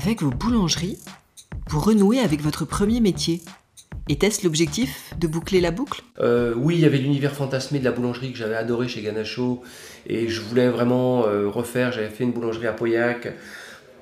Avec 0.00 0.22
vos 0.22 0.30
boulangeries, 0.30 0.96
vous 1.66 1.80
renouez 1.80 2.20
avec 2.20 2.40
votre 2.40 2.64
premier 2.64 3.00
métier. 3.00 3.42
Était-ce 4.08 4.44
l'objectif 4.44 5.12
de 5.18 5.26
boucler 5.26 5.60
la 5.60 5.72
boucle? 5.72 6.02
Euh, 6.20 6.54
Oui, 6.56 6.76
il 6.76 6.82
y 6.82 6.84
avait 6.84 6.98
l'univers 6.98 7.34
fantasmé 7.34 7.80
de 7.80 7.84
la 7.84 7.90
boulangerie 7.90 8.30
que 8.30 8.38
j'avais 8.38 8.54
adoré 8.54 8.86
chez 8.86 9.02
Ganacho 9.02 9.60
et 10.06 10.28
je 10.28 10.40
voulais 10.40 10.68
vraiment 10.68 11.26
euh, 11.26 11.48
refaire. 11.48 11.90
J'avais 11.90 12.10
fait 12.10 12.22
une 12.22 12.30
boulangerie 12.30 12.68
à 12.68 12.72
Pauillac 12.74 13.34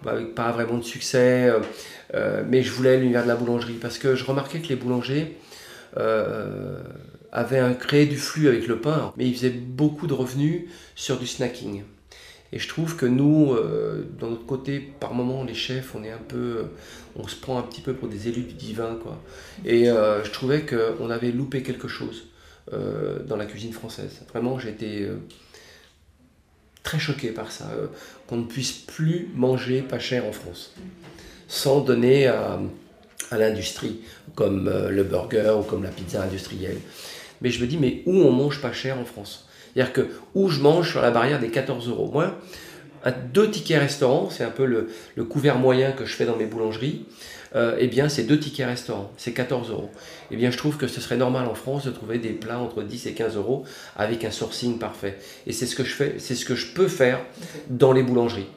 avec 0.05 0.35
pas 0.35 0.53
vraiment 0.53 0.77
de 0.77 0.85
succès, 0.85 1.51
euh, 2.15 2.43
mais 2.47 2.63
je 2.63 2.73
voulais 2.73 2.99
l'univers 2.99 3.23
de 3.23 3.29
la 3.29 3.37
boulangerie 3.37 3.79
parce 3.81 3.97
que 3.97 4.15
je 4.15 4.25
remarquais 4.27 4.59
que 4.59 4.69
les 4.69 4.77
boulangers 4.77 5.39
avaient 7.33 7.75
créé 7.81 8.05
du 8.05 8.19
flux 8.19 8.49
avec 8.49 8.67
le 8.67 8.83
pain, 8.83 9.15
mais 9.17 9.25
ils 9.25 9.35
faisaient 9.35 9.49
beaucoup 9.49 10.07
de 10.07 10.13
revenus 10.13 10.65
sur 10.95 11.19
du 11.19 11.27
snacking. 11.27 11.85
Et 12.53 12.59
je 12.59 12.69
trouve 12.69 12.97
que 12.97 13.07
nous, 13.07 13.53
euh, 13.53 14.07
dans 14.19 14.31
notre 14.31 14.47
côté, 14.47 14.81
par 15.01 15.15
moment, 15.15 15.45
les 15.45 15.55
chefs, 15.55 15.95
on 15.95 16.05
est 16.05 16.13
un 16.13 16.19
peu, 16.29 16.37
euh, 16.37 16.63
on 17.17 17.27
se 17.27 17.37
prend 17.37 17.59
un 17.59 17.63
petit 17.63 17.81
peu 17.81 17.93
pour 17.93 18.09
des 18.09 18.29
élus 18.29 18.43
du 18.43 18.55
divin, 18.55 18.99
quoi. 19.03 19.21
Et 19.65 19.91
euh, 19.91 20.23
je 20.25 20.31
trouvais 20.31 20.65
qu'on 20.65 21.11
avait 21.11 21.33
loupé 21.33 21.63
quelque 21.63 21.89
chose 21.89 22.29
dans 23.29 23.37
la 23.37 23.47
cuisine 23.47 23.73
française. 23.73 24.23
Vraiment, 24.31 24.59
été 24.59 25.09
très 26.83 26.99
choqué 26.99 27.29
par 27.31 27.53
ça, 27.53 27.71
qu'on 28.27 28.39
ne 28.39 28.45
puisse 28.45 28.73
plus 28.73 29.29
manger 29.37 29.83
pas 29.83 30.01
cher 30.01 30.27
en 30.27 30.33
France, 30.33 30.75
sans 31.47 31.79
donner 31.83 32.27
à 32.27 32.59
l'industrie, 33.31 34.01
comme 34.35 34.69
le 34.69 35.05
burger 35.05 35.55
ou 35.61 35.63
comme 35.63 35.85
la 35.85 35.91
pizza 35.91 36.25
industrielle. 36.25 36.79
Mais 37.41 37.51
je 37.51 37.63
me 37.63 37.69
dis, 37.69 37.79
mais 37.79 38.03
où 38.05 38.17
on 38.17 38.33
mange 38.33 38.61
pas 38.61 38.73
cher 38.73 38.99
en 38.99 39.05
France? 39.05 39.46
C'est-à-dire 39.77 39.93
que 39.93 40.09
où 40.35 40.49
je 40.49 40.61
mange 40.61 40.91
sur 40.91 41.03
la 41.03 41.11
barrière 41.11 41.39
des 41.39 41.51
14 41.51 41.89
euros. 41.89 42.11
Moi, 42.11 42.35
à 43.05 43.11
deux 43.11 43.51
tickets 43.51 43.79
restaurant, 43.79 44.31
c'est 44.31 44.43
un 44.43 44.51
peu 44.51 44.65
le, 44.65 44.89
couvert 45.25 45.59
moyen 45.59 45.93
que 45.93 46.07
je 46.07 46.15
fais 46.15 46.25
dans 46.25 46.35
mes 46.35 46.47
boulangeries, 46.47 47.05
euh, 47.55 47.77
eh 47.79 47.87
bien 47.87 48.09
c'est 48.09 48.23
deux 48.23 48.41
tickets 48.41 48.67
restaurant, 48.67 49.13
c'est 49.19 49.33
14 49.33 49.71
euros. 49.71 49.91
Eh 50.31 50.37
bien 50.37 50.51
je 50.51 50.57
trouve 50.57 50.79
que 50.79 50.87
ce 50.87 51.03
serait 51.03 51.19
normal 51.19 51.47
en 51.47 51.55
France 51.55 51.85
de 51.85 51.91
trouver 51.91 52.19
des 52.19 52.31
plats 52.31 52.59
entre 52.59 52.83
10 52.83 53.07
et 53.07 53.13
15 53.13 53.37
euros 53.37 53.65
avec 53.97 54.25
un 54.25 54.31
sourcing 54.31 54.79
parfait. 54.79 55.19
Et 55.47 55.53
c'est 55.53 55.67
ce 55.67 55.77
que 55.77 55.85
je 55.85 55.93
fais, 55.93 56.15
c'est 56.19 56.35
ce 56.35 56.47
que 56.47 56.55
je 56.55 56.73
peux 56.73 56.89
faire 56.89 57.21
dans 57.69 57.93
les 57.93 58.03
boulangeries. 58.03 58.49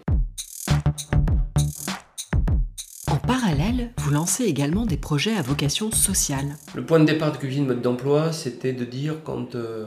En 3.08 3.18
parallèle, 3.18 3.92
vous 3.98 4.12
lancez 4.12 4.46
également 4.46 4.86
des 4.86 4.98
projets 4.98 5.36
à 5.36 5.42
vocation 5.42 5.92
sociale. 5.92 6.56
Le 6.76 6.86
point 6.86 7.02
de 7.02 7.06
départ 7.06 7.34
de 7.34 7.38
Cuisine 7.38 7.66
Mode 7.66 7.82
d'Emploi, 7.82 8.32
c'était 8.32 8.72
de 8.72 8.86
dire 8.86 9.16
quand... 9.26 9.56
Euh, 9.56 9.86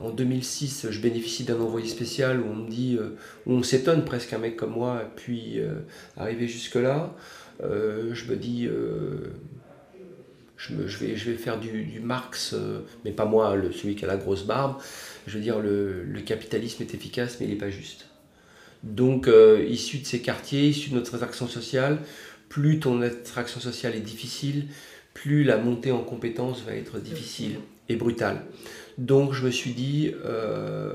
en 0.00 0.10
2006, 0.10 0.88
je 0.90 1.00
bénéficie 1.00 1.44
d'un 1.44 1.60
envoyé 1.60 1.88
spécial 1.88 2.40
où 2.40 2.44
on 2.50 2.54
me 2.54 2.68
dit, 2.68 2.96
euh, 2.98 3.16
où 3.46 3.52
on 3.52 3.62
s'étonne 3.62 4.04
presque 4.04 4.32
un 4.32 4.38
mec 4.38 4.56
comme 4.56 4.72
moi, 4.72 5.02
puis 5.16 5.60
euh, 5.60 5.74
arriver 6.16 6.48
jusque-là, 6.48 7.14
je 7.62 8.24
me 8.24 8.36
dis, 8.36 8.68
je, 10.56 10.74
vais, 10.74 11.36
faire 11.36 11.60
du, 11.60 12.00
Marx, 12.02 12.54
mais 13.04 13.10
pas 13.10 13.26
moi, 13.26 13.54
celui 13.72 13.96
qui 13.96 14.04
a 14.06 14.08
la 14.08 14.16
grosse 14.16 14.44
barbe. 14.44 14.80
Je 15.26 15.36
veux 15.36 15.42
dire, 15.42 15.60
le, 15.60 16.20
capitalisme 16.24 16.82
est 16.82 16.94
efficace, 16.94 17.36
mais 17.38 17.46
il 17.46 17.50
n'est 17.50 17.58
pas 17.58 17.68
juste. 17.68 18.06
Donc, 18.82 19.28
issu 19.68 19.98
de 19.98 20.06
ces 20.06 20.20
quartiers, 20.20 20.68
issu 20.68 20.88
de 20.88 20.94
notre 20.94 21.22
action 21.22 21.46
sociale, 21.48 21.98
plus 22.48 22.80
ton 22.80 23.02
action 23.02 23.60
sociale 23.60 23.94
est 23.94 24.00
difficile, 24.00 24.68
plus 25.12 25.44
la 25.44 25.58
montée 25.58 25.92
en 25.92 26.02
compétences 26.02 26.62
va 26.62 26.72
être 26.72 26.98
difficile 26.98 27.56
et 27.90 27.96
brutale. 27.96 28.42
Donc 29.00 29.32
je 29.32 29.46
me 29.46 29.50
suis 29.50 29.72
dit, 29.72 30.12
euh, 30.26 30.92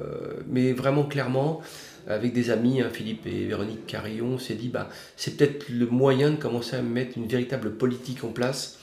mais 0.47 0.73
vraiment 0.73 1.05
clairement, 1.05 1.61
avec 2.07 2.33
des 2.33 2.51
amis, 2.51 2.79
hein, 2.79 2.89
Philippe 2.93 3.25
et 3.25 3.45
Véronique 3.45 3.87
Carillon, 3.87 4.33
on 4.35 4.37
s'est 4.37 4.53
dit, 4.53 4.69
bah, 4.69 4.89
c'est 5.17 5.35
peut-être 5.35 5.69
le 5.69 5.87
moyen 5.87 6.29
de 6.29 6.35
commencer 6.35 6.75
à 6.75 6.83
mettre 6.83 7.17
une 7.17 7.25
véritable 7.25 7.71
politique 7.71 8.23
en 8.23 8.27
place 8.27 8.77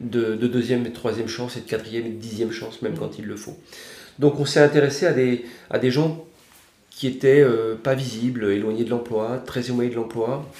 de, 0.00 0.34
deuxième 0.36 0.86
et 0.86 0.90
troisième 0.92 1.28
chance 1.28 1.58
et 1.58 1.60
de 1.60 1.66
quatrième 1.66 2.06
et 2.06 2.10
de 2.10 2.18
dixième 2.18 2.50
chance, 2.50 2.80
même 2.80 2.96
quand 2.96 3.18
il 3.18 3.26
le 3.26 3.36
faut. 3.36 3.58
Donc 4.18 4.40
on 4.40 4.46
s'est 4.46 4.60
intéressé 4.60 5.04
à 5.04 5.12
des, 5.78 5.90
gens 5.90 6.24
qui 6.88 7.06
étaient 7.06 7.42
euh, 7.42 7.74
pas 7.74 7.94
visibles, 7.94 8.50
éloignés 8.50 8.84
de 8.84 8.90
l'emploi, 8.90 9.42
très 9.44 9.66
éloignés 9.66 9.90
de 9.90 9.96
l'emploi, 9.96 10.50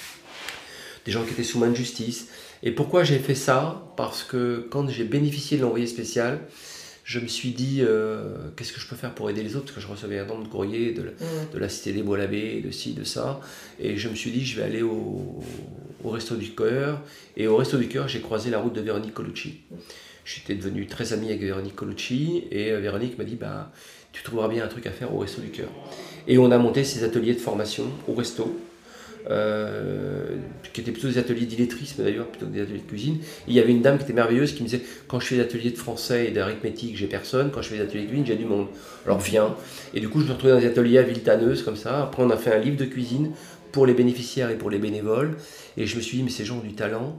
des 1.05 1.11
gens 1.11 1.23
qui 1.23 1.31
étaient 1.31 1.41
sous 1.41 1.57
main 1.57 1.71
de 1.71 1.75
justice. 1.75 2.27
Et 2.61 2.69
pourquoi 2.69 3.03
j'ai 3.03 3.17
fait 3.17 3.33
ça? 3.33 3.83
Parce 3.97 4.23
que 4.23 4.67
quand 4.69 4.87
j'ai 4.87 5.03
bénéficié 5.03 5.57
de 5.57 5.63
l'envoyé 5.63 5.87
spécial, 5.87 6.39
je 7.03 7.19
me 7.19 7.27
suis 7.27 7.49
dit, 7.49 7.79
euh, 7.81 8.49
qu'est-ce 8.55 8.71
que 8.71 8.79
je 8.79 8.87
peux 8.87 8.95
faire 8.95 9.13
pour 9.13 9.29
aider 9.29 9.43
les 9.43 9.55
autres? 9.55 9.65
Parce 9.65 9.75
que 9.75 9.81
je 9.81 9.87
recevais 9.87 10.19
un 10.19 10.25
nombre 10.25 10.43
de 10.43 10.47
courriers 10.47 10.93
de, 10.93 11.13
de, 11.53 11.59
la 11.59 11.67
Cité 11.67 11.91
des 11.91 12.01
l'Abbé, 12.01 12.61
de 12.61 12.71
ci, 12.71 12.93
de 12.93 13.03
ça. 13.03 13.41
Et 13.79 13.97
je 13.97 14.07
me 14.07 14.15
suis 14.15 14.31
dit, 14.31 14.45
je 14.45 14.55
vais 14.55 14.63
aller 14.63 14.81
au, 14.81 15.41
au 16.03 16.09
Resto 16.09 16.35
du 16.35 16.51
Cœur. 16.51 17.01
Et 17.35 17.47
au 17.47 17.57
Resto 17.57 17.77
du 17.77 17.89
Cœur, 17.89 18.07
j'ai 18.07 18.21
croisé 18.21 18.49
la 18.49 18.59
route 18.59 18.73
de 18.73 18.81
Véronique 18.81 19.13
Colucci. 19.13 19.59
J'étais 20.23 20.55
devenu 20.55 20.87
très 20.87 21.11
ami 21.11 21.27
avec 21.27 21.41
Véronique 21.41 21.75
Colucci. 21.75 22.45
Et 22.51 22.71
euh, 22.71 22.79
Véronique 22.79 23.17
m'a 23.17 23.25
dit, 23.25 23.35
bah, 23.35 23.73
tu 24.13 24.23
trouveras 24.23 24.47
bien 24.47 24.63
un 24.63 24.69
truc 24.69 24.87
à 24.87 24.91
faire 24.91 25.13
au 25.13 25.19
Resto 25.19 25.41
du 25.41 25.49
Cœur. 25.49 25.69
Et 26.27 26.37
on 26.37 26.51
a 26.51 26.57
monté 26.57 26.85
ces 26.85 27.03
ateliers 27.03 27.33
de 27.33 27.39
formation 27.39 27.83
au 28.07 28.13
resto. 28.13 28.57
Euh, 29.29 30.35
qui 30.73 30.81
étaient 30.81 30.91
plutôt 30.91 31.07
des 31.07 31.17
ateliers 31.17 31.45
d'illettrisme 31.45 32.03
d'ailleurs, 32.03 32.25
plutôt 32.27 32.45
des 32.45 32.61
ateliers 32.61 32.79
de 32.79 32.89
cuisine. 32.89 33.19
il 33.47 33.53
y 33.53 33.59
avait 33.61 33.71
une 33.71 33.81
dame 33.81 33.97
qui 33.97 34.03
était 34.03 34.13
merveilleuse 34.13 34.53
qui 34.53 34.63
me 34.63 34.67
disait 34.67 34.81
Quand 35.07 35.19
je 35.19 35.27
fais 35.27 35.35
des 35.35 35.41
ateliers 35.41 35.71
de 35.71 35.77
français 35.77 36.27
et 36.27 36.31
d'arithmétique, 36.31 36.97
j'ai 36.97 37.07
personne. 37.07 37.51
Quand 37.51 37.61
je 37.61 37.69
fais 37.69 37.77
des 37.77 37.83
ateliers 37.83 38.03
de 38.03 38.07
cuisine, 38.07 38.25
j'ai 38.25 38.35
du 38.35 38.45
monde. 38.45 38.67
Alors 39.05 39.19
viens. 39.19 39.55
Et 39.93 40.01
du 40.01 40.09
coup, 40.09 40.19
je 40.19 40.25
me 40.25 40.31
retrouvais 40.31 40.53
dans 40.53 40.59
des 40.59 40.65
ateliers 40.65 40.97
à 40.97 41.03
Villetaneuse, 41.03 41.63
comme 41.63 41.77
ça. 41.77 42.03
Après, 42.03 42.21
on 42.21 42.29
a 42.31 42.37
fait 42.37 42.53
un 42.53 42.59
livre 42.59 42.75
de 42.75 42.85
cuisine 42.85 43.31
pour 43.71 43.85
les 43.85 43.93
bénéficiaires 43.93 44.49
et 44.49 44.57
pour 44.57 44.69
les 44.69 44.79
bénévoles. 44.79 45.37
Et 45.77 45.85
je 45.85 45.95
me 45.95 46.01
suis 46.01 46.17
dit 46.17 46.23
Mais 46.23 46.29
ces 46.29 46.43
gens 46.43 46.57
ont 46.57 46.67
du 46.67 46.73
talent. 46.73 47.17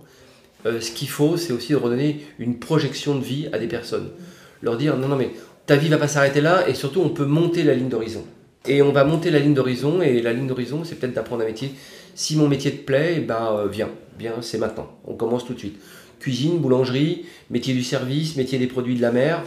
Euh, 0.66 0.80
ce 0.80 0.90
qu'il 0.90 1.08
faut, 1.08 1.36
c'est 1.36 1.52
aussi 1.52 1.72
de 1.72 1.76
redonner 1.76 2.20
une 2.38 2.58
projection 2.58 3.14
de 3.14 3.24
vie 3.24 3.48
à 3.52 3.58
des 3.58 3.68
personnes. 3.68 4.10
Leur 4.62 4.76
dire 4.76 4.96
Non, 4.98 5.08
non, 5.08 5.16
mais 5.16 5.30
ta 5.66 5.76
vie 5.76 5.88
va 5.88 5.96
pas 5.96 6.08
s'arrêter 6.08 6.42
là, 6.42 6.68
et 6.68 6.74
surtout, 6.74 7.00
on 7.00 7.08
peut 7.08 7.24
monter 7.24 7.62
la 7.62 7.74
ligne 7.74 7.88
d'horizon. 7.88 8.24
Et 8.66 8.80
on 8.80 8.92
va 8.92 9.04
monter 9.04 9.30
la 9.30 9.40
ligne 9.40 9.52
d'horizon, 9.52 10.00
et 10.00 10.22
la 10.22 10.32
ligne 10.32 10.46
d'horizon, 10.46 10.84
c'est 10.84 10.94
peut-être 10.94 11.12
d'apprendre 11.12 11.42
un 11.42 11.46
métier. 11.46 11.72
Si 12.14 12.36
mon 12.36 12.48
métier 12.48 12.72
te 12.72 12.84
plaît, 12.84 13.16
eh 13.18 13.20
ben, 13.20 13.56
euh, 13.58 13.68
viens, 13.68 13.90
viens, 14.18 14.40
c'est 14.40 14.58
maintenant. 14.58 14.88
On 15.04 15.14
commence 15.14 15.44
tout 15.44 15.52
de 15.52 15.58
suite. 15.58 15.78
Cuisine, 16.18 16.58
boulangerie, 16.58 17.26
métier 17.50 17.74
du 17.74 17.82
service, 17.82 18.36
métier 18.36 18.58
des 18.58 18.66
produits 18.66 18.94
de 18.94 19.02
la 19.02 19.12
mer. 19.12 19.42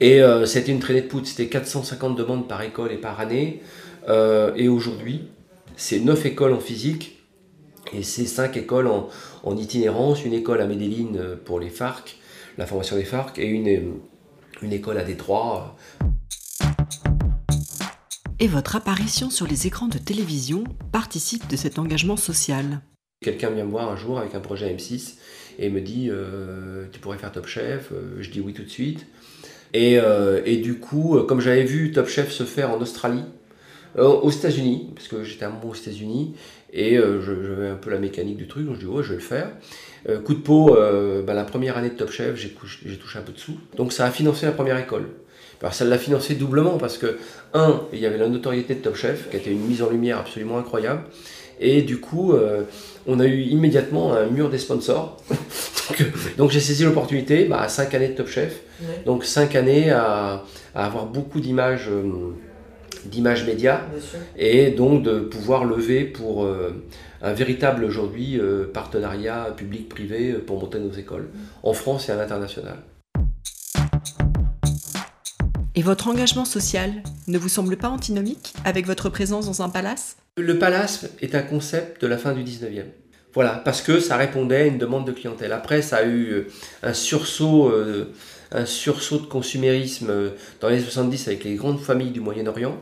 Et 0.00 0.22
euh, 0.22 0.46
c'était 0.46 0.72
une 0.72 0.80
traînée 0.80 1.02
de 1.02 1.08
poudre, 1.08 1.26
c'était 1.26 1.48
450 1.48 2.16
demandes 2.16 2.48
par 2.48 2.62
école 2.62 2.90
et 2.90 2.96
par 2.96 3.20
année. 3.20 3.60
Euh, 4.08 4.54
et 4.56 4.68
aujourd'hui, 4.68 5.28
c'est 5.76 6.00
9 6.00 6.24
écoles 6.24 6.54
en 6.54 6.60
physique 6.60 7.18
et 7.92 8.02
c'est 8.02 8.24
5 8.24 8.56
écoles 8.56 8.86
en, 8.86 9.56
itinérance, 9.56 10.24
une 10.24 10.32
école 10.32 10.62
à 10.62 10.66
Medellin 10.66 11.36
pour 11.44 11.60
les 11.60 11.68
FARC, 11.68 12.16
la 12.56 12.66
formation 12.66 12.96
des 12.96 13.04
FARC, 13.04 13.38
et 13.38 13.46
une, 13.46 13.98
une 14.62 14.72
école 14.72 14.96
à 14.98 15.04
Détroit 15.04 15.76
et 18.40 18.48
votre 18.48 18.76
apparition 18.76 19.30
sur 19.30 19.46
les 19.46 19.66
écrans 19.66 19.88
de 19.88 19.98
télévision 19.98 20.64
participe 20.92 21.48
de 21.48 21.56
cet 21.56 21.78
engagement 21.78 22.16
social. 22.16 22.80
Quelqu'un 23.22 23.50
vient 23.50 23.64
me 23.64 23.70
voir 23.70 23.90
un 23.90 23.96
jour 23.96 24.18
avec 24.18 24.34
un 24.34 24.40
projet 24.40 24.74
M6 24.74 25.14
et 25.58 25.70
me 25.70 25.80
dit 25.80 26.08
euh, 26.10 26.86
Tu 26.92 27.00
pourrais 27.00 27.18
faire 27.18 27.32
Top 27.32 27.46
Chef 27.46 27.90
euh, 27.92 28.16
Je 28.20 28.30
dis 28.30 28.40
oui 28.40 28.52
tout 28.52 28.64
de 28.64 28.68
suite. 28.68 29.06
Et, 29.72 29.98
euh, 29.98 30.42
du 30.62 30.78
coup, 30.78 31.18
comme 31.26 31.40
j'avais 31.40 31.64
vu 31.64 31.92
Top 31.92 32.08
Chef 32.08 32.30
se 32.30 32.44
faire 32.44 32.70
en 32.70 32.80
Australie, 32.80 33.24
aux 33.96 34.30
États-Unis, 34.30 34.90
parce 34.94 35.06
que 35.06 35.22
j'étais 35.22 35.44
un 35.44 35.50
moment 35.50 35.70
aux 35.70 35.74
États-Unis, 35.74 36.34
et 36.72 36.96
j'avais 36.96 37.68
un 37.68 37.76
peu 37.76 37.90
la 37.90 37.98
mécanique 37.98 38.36
du 38.36 38.46
truc, 38.48 38.66
donc 38.66 38.74
je 38.74 38.80
dis 38.80 38.86
ouais, 38.86 39.02
je 39.02 39.10
vais 39.10 39.14
le 39.14 39.20
faire. 39.20 39.50
coup 40.24 40.34
de 40.34 40.40
peau, 40.40 40.76
bah, 41.24 41.34
la 41.34 41.44
première 41.44 41.76
année 41.76 41.90
de 41.90 41.94
Top 41.94 42.10
Chef, 42.10 42.36
j'ai 42.36 42.50
touché 42.50 43.18
un 43.18 43.22
peu 43.22 43.32
de 43.32 43.38
sous. 43.38 43.56
Donc 43.76 43.92
ça 43.92 44.04
a 44.04 44.10
financé 44.10 44.46
la 44.46 44.52
première 44.52 44.78
école. 44.78 45.08
Alors 45.60 45.74
ça 45.74 45.84
l'a 45.84 45.98
financé 45.98 46.34
doublement 46.34 46.78
parce 46.78 46.98
que, 46.98 47.18
un, 47.54 47.80
il 47.92 47.98
y 47.98 48.06
avait 48.06 48.18
la 48.18 48.28
notoriété 48.28 48.74
de 48.74 48.80
Top 48.80 48.96
Chef, 48.96 49.30
qui 49.30 49.36
était 49.36 49.50
une 49.50 49.66
mise 49.66 49.82
en 49.82 49.90
lumière 49.90 50.18
absolument 50.18 50.58
incroyable. 50.58 51.02
Et 51.60 51.82
du 51.82 52.00
coup, 52.00 52.32
euh, 52.32 52.62
on 53.06 53.20
a 53.20 53.26
eu 53.26 53.42
immédiatement 53.42 54.14
un 54.14 54.26
mur 54.26 54.50
des 54.50 54.58
sponsors. 54.58 55.22
donc, 56.36 56.50
j'ai 56.50 56.60
saisi 56.60 56.84
l'opportunité, 56.84 57.44
bah, 57.44 57.68
5 57.68 57.94
années 57.94 58.08
de 58.08 58.14
Top 58.14 58.28
Chef. 58.28 58.60
Donc 59.06 59.24
5 59.24 59.54
années 59.54 59.90
à, 59.90 60.44
avoir 60.74 61.06
beaucoup 61.06 61.40
d'images. 61.40 61.88
Euh, 61.88 62.32
d'images 63.06 63.44
médias 63.44 63.82
et 64.34 64.70
donc 64.70 65.02
de 65.02 65.20
pouvoir 65.20 65.66
lever 65.66 66.04
pour 66.04 66.44
euh, 66.44 66.82
un 67.20 67.34
véritable 67.34 67.84
aujourd'hui 67.84 68.40
partenariat 68.72 69.52
public-privé 69.54 70.32
pour 70.32 70.58
monter 70.58 70.78
nos 70.78 70.90
écoles 70.90 71.28
en 71.62 71.74
France 71.74 72.08
et 72.08 72.12
à 72.12 72.16
l'international. 72.16 72.78
Et 75.76 75.82
votre 75.82 76.06
engagement 76.06 76.44
social 76.44 77.02
ne 77.26 77.36
vous 77.36 77.48
semble 77.48 77.76
pas 77.76 77.88
antinomique 77.88 78.54
avec 78.64 78.86
votre 78.86 79.08
présence 79.08 79.46
dans 79.46 79.62
un 79.62 79.68
palace? 79.68 80.16
Le 80.36 80.56
palace 80.56 81.06
est 81.20 81.34
un 81.34 81.42
concept 81.42 82.00
de 82.00 82.06
la 82.06 82.16
fin 82.16 82.32
du 82.32 82.44
19e. 82.44 82.84
Voilà, 83.32 83.60
parce 83.64 83.82
que 83.82 83.98
ça 83.98 84.16
répondait 84.16 84.56
à 84.56 84.66
une 84.66 84.78
demande 84.78 85.04
de 85.04 85.10
clientèle. 85.10 85.52
Après, 85.52 85.82
ça 85.82 85.96
a 85.96 86.04
eu 86.04 86.30
euh, 86.30 86.48
un 86.84 86.92
sursaut, 86.92 87.70
euh, 87.70 88.12
un 88.52 88.66
sursaut 88.66 89.18
de 89.18 89.26
consumérisme 89.26 90.10
euh, 90.10 90.30
dans 90.60 90.68
les 90.68 90.78
70 90.78 91.26
avec 91.26 91.42
les 91.42 91.56
grandes 91.56 91.80
familles 91.80 92.12
du 92.12 92.20
Moyen-Orient. 92.20 92.78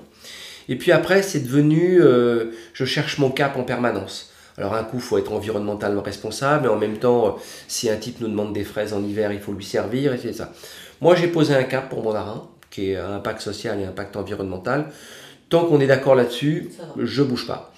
Et 0.69 0.77
puis 0.77 0.93
après, 0.93 1.23
c'est 1.23 1.41
devenu 1.41 1.99
je 1.99 2.85
cherche 2.85 3.19
mon 3.19 3.31
cap 3.31 3.57
en 3.57 3.65
permanence. 3.65 4.31
Alors 4.59 4.75
un 4.75 4.85
coup, 4.85 5.01
faut 5.01 5.17
être 5.17 5.33
environnementalement 5.33 6.03
responsable, 6.03 6.65
mais 6.65 6.69
en 6.69 6.79
même 6.79 6.99
temps, 6.99 7.37
si 7.67 7.89
un 7.91 7.97
type 7.97 8.21
nous 8.21 8.29
demande 8.29 8.53
des 8.53 8.65
fraises 8.65 8.93
en 8.93 9.03
hiver, 9.03 9.33
il 9.33 9.41
faut 9.41 9.53
lui 9.53 9.65
servir, 9.65 10.13
et 10.13 10.19
c'est 10.19 10.35
ça. 10.35 10.53
Moi, 11.01 11.17
j'ai 11.17 11.27
posé 11.27 11.55
un 11.55 11.65
cap 11.65 11.89
pour 11.89 12.05
mon 12.05 12.13
marin 12.13 12.49
qui 12.73 12.91
est 12.91 12.97
un 12.97 13.13
impact 13.13 13.41
social 13.41 13.79
et 13.79 13.85
un 13.85 13.91
impact 13.91 14.17
environnemental. 14.17 14.91
Tant 15.49 15.67
qu'on 15.67 15.79
est 15.79 15.87
d'accord 15.87 16.17
là-dessus, 16.17 16.71
je 16.99 17.23
bouge 17.23 17.47
pas. 17.47 17.73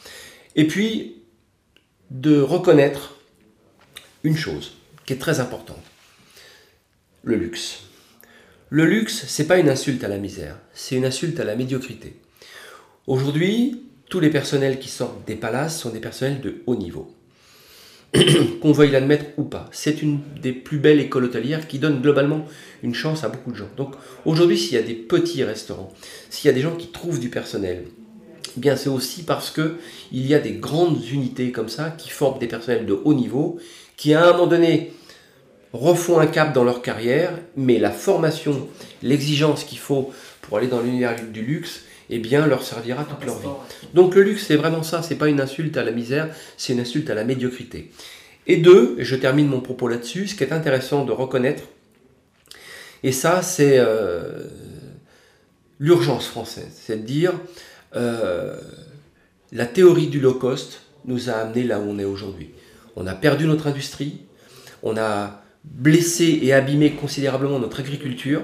Et 0.57 0.67
puis, 0.67 1.23
de 2.11 2.41
reconnaître 2.41 3.19
une 4.23 4.37
chose 4.37 4.77
qui 5.05 5.13
est 5.13 5.19
très 5.19 5.41
importante 5.41 5.83
le 7.25 7.37
luxe. 7.37 7.81
Le 8.69 8.85
luxe, 8.85 9.25
c'est 9.27 9.47
pas 9.47 9.59
une 9.59 9.69
insulte 9.69 10.05
à 10.05 10.09
la 10.09 10.19
misère, 10.19 10.59
c'est 10.75 10.97
une 10.97 11.05
insulte 11.05 11.41
à 11.41 11.45
la 11.45 11.57
médiocrité. 11.57 12.17
Aujourd'hui, 13.07 13.83
tous 14.11 14.21
les 14.21 14.31
personnels 14.31 14.79
qui 14.79 14.89
sortent 14.89 15.27
des 15.27 15.37
palaces 15.37 15.79
sont 15.79 15.91
des 15.91 16.01
personnels 16.01 16.41
de 16.41 16.63
haut 16.67 16.77
niveau. 16.77 17.14
qu'on 18.63 18.73
veuille 18.73 18.91
l'admettre 18.91 19.27
ou 19.37 19.45
pas. 19.45 19.69
C'est 19.73 20.03
une 20.03 20.21
des 20.41 20.53
plus 20.53 20.79
belles 20.79 21.01
écoles 21.01 21.25
hôtelières 21.25 21.67
qui 21.67 21.79
donne 21.79 22.01
globalement 22.01 22.45
une 22.83 22.95
chance 22.95 23.25
à 23.25 23.29
beaucoup 23.29 23.51
de 23.51 23.57
gens. 23.57 23.69
Donc 23.77 23.95
aujourd'hui, 24.25 24.59
s'il 24.59 24.75
y 24.75 24.79
a 24.79 24.83
des 24.83 24.95
petits 24.95 25.43
restaurants, 25.45 25.93
s'il 26.31 26.49
y 26.49 26.51
a 26.51 26.55
des 26.55 26.61
gens 26.61 26.77
qui 26.77 26.89
trouvent 26.89 27.21
du 27.21 27.29
personnel, 27.29 27.85
eh 28.57 28.61
bien 28.61 28.77
c'est 28.77 28.89
aussi 28.89 29.23
parce 29.23 29.51
que 29.51 29.77
il 30.13 30.27
y 30.27 30.35
a 30.35 30.39
des 30.39 30.53
grandes 30.53 31.05
unités 31.09 31.51
comme 31.51 31.69
ça 31.69 31.91
qui 31.91 32.11
forment 32.11 32.39
des 32.39 32.47
personnels 32.47 32.87
de 32.87 32.99
haut 33.05 33.15
niveau, 33.15 33.59
qui 33.97 34.15
à 34.15 34.29
un 34.29 34.33
moment 34.33 34.47
donné 34.47 34.93
refont 35.73 36.21
un 36.21 36.27
cap 36.27 36.53
dans 36.53 36.63
leur 36.63 36.83
carrière, 36.83 37.37
mais 37.57 37.79
la 37.79 37.91
formation, 37.91 38.69
l'exigence 39.03 39.65
qu'il 39.65 39.79
faut 39.79 40.13
pour 40.41 40.59
aller 40.59 40.69
dans 40.69 40.81
l'univers 40.81 41.17
du 41.33 41.43
luxe, 41.43 41.84
eh 42.11 42.19
bien, 42.19 42.47
leur 42.47 42.63
servira 42.63 43.05
toute 43.05 43.25
leur 43.25 43.39
vie. 43.39 43.49
Donc 43.95 44.15
le 44.15 44.23
luxe, 44.23 44.47
c'est 44.47 44.57
vraiment 44.57 44.83
ça, 44.83 45.03
c'est 45.03 45.17
pas 45.17 45.29
une 45.29 45.41
insulte 45.41 45.77
à 45.77 45.85
la 45.85 45.91
misère, 45.91 46.29
c'est 46.57 46.73
une 46.73 46.81
insulte 46.81 47.11
à 47.11 47.15
la 47.15 47.25
médiocrité. 47.25 47.91
Et 48.47 48.59
deux, 48.59 48.97
et 48.99 49.05
je 49.05 49.17
termine 49.17 49.47
mon 49.47 49.61
propos 49.61 49.89
là-dessus, 49.89 50.29
ce 50.29 50.35
qui 50.35 50.45
est 50.45 50.53
intéressant 50.53 51.05
de 51.05 51.13
reconnaître, 51.13 51.63
et 53.05 53.13
ça, 53.13 53.43
c'est 53.43 53.77
euh, 53.79 54.45
l'urgence 55.79 56.27
française, 56.27 56.71
c'est 56.73 57.03
de 57.03 57.07
dire, 57.07 57.35
euh, 57.97 58.57
la 59.53 59.67
théorie 59.67 60.07
du 60.07 60.21
low 60.21 60.33
cost 60.33 60.81
nous 61.05 61.29
a 61.29 61.35
amené 61.35 61.65
là 61.65 61.81
où 61.81 61.83
on 61.83 61.99
est 61.99 62.07
aujourd'hui. 62.07 62.49
On 62.97 63.07
a 63.07 63.15
perdu 63.15 63.47
notre 63.47 63.67
industrie, 63.67 64.21
on 64.83 64.97
a 64.97 65.43
blessé 65.65 66.39
et 66.43 66.55
abîmé 66.55 66.93
considérablement 66.93 67.59
notre 67.59 67.81
agriculture, 67.81 68.41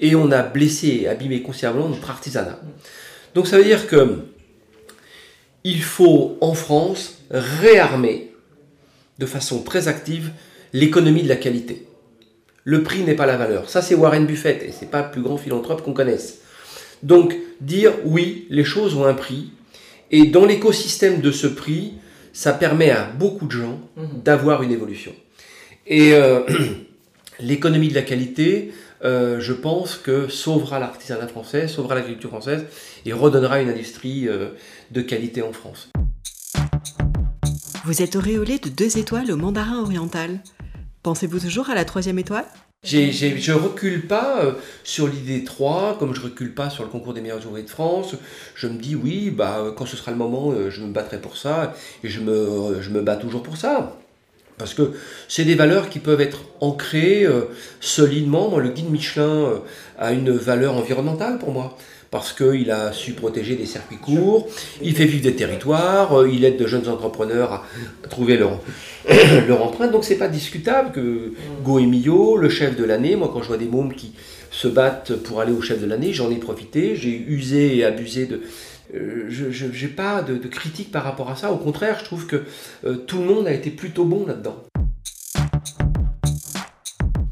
et 0.00 0.14
on 0.14 0.30
a 0.30 0.42
blessé 0.42 1.00
et 1.02 1.08
abîmé 1.08 1.42
considérablement 1.42 1.88
notre 1.88 2.10
artisanat. 2.10 2.60
Donc 3.34 3.46
ça 3.46 3.58
veut 3.58 3.64
dire 3.64 3.86
que 3.86 4.18
il 5.64 5.82
faut 5.82 6.36
en 6.40 6.54
France 6.54 7.18
réarmer 7.30 8.32
de 9.18 9.26
façon 9.26 9.62
très 9.62 9.88
active 9.88 10.30
l'économie 10.72 11.22
de 11.22 11.28
la 11.28 11.36
qualité. 11.36 11.86
Le 12.64 12.82
prix 12.82 13.02
n'est 13.02 13.14
pas 13.14 13.26
la 13.26 13.36
valeur. 13.36 13.70
Ça 13.70 13.82
c'est 13.82 13.94
Warren 13.94 14.26
Buffett 14.26 14.62
et 14.62 14.72
c'est 14.72 14.90
pas 14.90 15.02
le 15.02 15.10
plus 15.10 15.22
grand 15.22 15.38
philanthrope 15.38 15.82
qu'on 15.82 15.94
connaisse. 15.94 16.40
Donc 17.02 17.36
dire 17.60 17.92
oui, 18.04 18.46
les 18.50 18.64
choses 18.64 18.94
ont 18.94 19.04
un 19.04 19.14
prix 19.14 19.50
et 20.10 20.26
dans 20.26 20.44
l'écosystème 20.44 21.20
de 21.20 21.30
ce 21.32 21.46
prix, 21.46 21.94
ça 22.32 22.52
permet 22.52 22.90
à 22.90 23.04
beaucoup 23.04 23.46
de 23.46 23.52
gens 23.52 23.80
mhm. 23.96 24.22
d'avoir 24.24 24.62
une 24.62 24.72
évolution. 24.72 25.12
Et 25.86 26.12
euh, 26.14 26.40
l'économie 27.40 27.88
de 27.88 27.94
la 27.94 28.02
qualité, 28.02 28.72
euh, 29.04 29.38
je 29.38 29.52
pense 29.52 29.96
que 29.96 30.28
sauvera 30.28 30.78
l'artisanat 30.78 31.28
français, 31.28 31.68
sauvera 31.68 31.94
l'agriculture 31.94 32.30
française 32.30 32.64
et 33.04 33.12
redonnera 33.12 33.60
une 33.60 33.68
industrie 33.68 34.28
euh, 34.28 34.50
de 34.92 35.02
qualité 35.02 35.42
en 35.42 35.52
France. 35.52 35.90
Vous 37.84 38.00
êtes 38.00 38.16
auréolé 38.16 38.58
de 38.58 38.70
deux 38.70 38.96
étoiles 38.96 39.30
au 39.30 39.36
mandarin 39.36 39.82
oriental. 39.82 40.40
Pensez-vous 41.02 41.40
toujours 41.40 41.68
à 41.68 41.74
la 41.74 41.84
troisième 41.84 42.18
étoile? 42.18 42.46
Je 42.82 42.96
ne 42.96 43.56
recule 43.56 44.06
pas 44.06 44.42
euh, 44.42 44.52
sur 44.84 45.06
l'idée 45.06 45.44
3, 45.44 45.98
comme 45.98 46.14
je 46.14 46.22
recule 46.22 46.54
pas 46.54 46.70
sur 46.70 46.82
le 46.82 46.88
concours 46.88 47.12
des 47.12 47.20
meilleurs 47.20 47.46
ouvriers 47.46 47.64
de 47.64 47.70
France. 47.70 48.14
Je 48.54 48.68
me 48.68 48.78
dis 48.78 48.94
oui, 48.94 49.30
bah, 49.30 49.74
quand 49.76 49.84
ce 49.84 49.96
sera 49.96 50.12
le 50.12 50.16
moment, 50.16 50.54
je 50.70 50.80
me 50.82 50.92
battrai 50.92 51.20
pour 51.20 51.36
ça, 51.36 51.74
et 52.02 52.08
je 52.08 52.20
me, 52.20 52.80
je 52.80 52.88
me 52.88 53.02
bats 53.02 53.16
toujours 53.16 53.42
pour 53.42 53.58
ça. 53.58 53.98
Parce 54.58 54.74
que 54.74 54.92
c'est 55.28 55.44
des 55.44 55.56
valeurs 55.56 55.88
qui 55.88 55.98
peuvent 55.98 56.20
être 56.20 56.44
ancrées 56.60 57.24
euh, 57.24 57.42
solidement. 57.80 58.48
Moi, 58.48 58.60
le 58.60 58.68
guide 58.70 58.90
Michelin 58.90 59.24
euh, 59.24 59.58
a 59.98 60.12
une 60.12 60.30
valeur 60.30 60.74
environnementale 60.76 61.38
pour 61.38 61.52
moi. 61.52 61.76
Parce 62.12 62.32
qu'il 62.32 62.70
a 62.70 62.92
su 62.92 63.14
protéger 63.14 63.56
des 63.56 63.66
circuits 63.66 63.96
courts, 63.96 64.46
il 64.80 64.94
fait 64.94 65.04
vivre 65.04 65.24
des 65.24 65.34
territoires, 65.34 66.20
euh, 66.20 66.30
il 66.32 66.44
aide 66.44 66.56
de 66.56 66.66
jeunes 66.68 66.88
entrepreneurs 66.88 67.52
à, 67.52 67.66
trouver 68.08 68.36
leur, 68.36 68.60
leur 69.48 69.64
empreinte. 69.64 69.90
Donc 69.90 70.04
c'est 70.04 70.18
pas 70.18 70.28
discutable 70.28 70.92
que 70.92 71.32
Go 71.64 71.80
Emilio, 71.80 72.36
le 72.36 72.48
chef 72.48 72.76
de 72.76 72.84
l'année, 72.84 73.16
moi 73.16 73.30
quand 73.32 73.42
je 73.42 73.48
vois 73.48 73.56
des 73.56 73.66
mômes 73.66 73.94
qui 73.94 74.12
se 74.52 74.68
battent 74.68 75.16
pour 75.16 75.40
aller 75.40 75.50
au 75.50 75.60
chef 75.60 75.80
de 75.80 75.86
l'année, 75.86 76.12
j'en 76.12 76.30
ai 76.30 76.36
profité, 76.36 76.94
j'ai 76.94 77.10
usé 77.10 77.78
et 77.78 77.84
abusé 77.84 78.26
de, 78.26 78.42
euh, 78.92 79.26
je 79.28 79.66
n'ai 79.66 79.92
pas 79.92 80.22
de, 80.22 80.36
critique 80.48 80.90
par 80.92 81.04
rapport 81.04 81.30
à 81.30 81.36
ça. 81.36 81.52
Au 81.52 81.56
contraire, 81.56 81.98
je 82.00 82.04
trouve 82.04 82.26
que 82.26 82.44
euh, 82.84 82.96
tout 82.96 83.18
le 83.18 83.24
monde 83.24 83.46
a 83.46 83.52
été 83.52 83.70
plutôt 83.70 84.04
bon 84.04 84.26
là-dedans. 84.26 84.64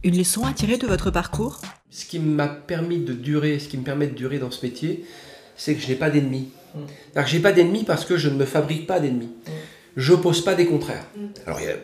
Une 0.04 0.16
leçon 0.16 0.44
à 0.44 0.52
tirer 0.52 0.78
de 0.78 0.86
votre 0.86 1.10
parcours? 1.10 1.60
Ce 1.90 2.06
qui 2.06 2.18
m'a 2.18 2.48
permis 2.48 2.98
de 2.98 3.12
durer, 3.12 3.58
ce 3.58 3.68
qui 3.68 3.76
me 3.76 3.84
permet 3.84 4.06
de 4.06 4.14
durer 4.14 4.38
dans 4.38 4.50
ce 4.50 4.64
métier, 4.64 5.04
c'est 5.56 5.74
que 5.74 5.80
je 5.80 5.88
n'ai 5.88 5.94
pas 5.94 6.10
d'ennemis. 6.10 6.48
Mm. 6.74 6.78
Je 7.26 7.36
n'ai 7.36 7.42
pas 7.42 7.52
d'ennemis 7.52 7.84
parce 7.84 8.04
que 8.04 8.16
je 8.16 8.28
ne 8.28 8.34
me 8.34 8.44
fabrique 8.44 8.86
pas 8.86 8.98
d'ennemis. 8.98 9.30
Mm. 9.46 9.50
Je 9.96 10.14
pose 10.14 10.42
pas 10.42 10.54
des 10.54 10.66
contraires. 10.66 11.04
Mm. 11.16 11.26
Alors 11.46 11.60
il 11.60 11.66
y 11.66 11.70
a 11.70 11.76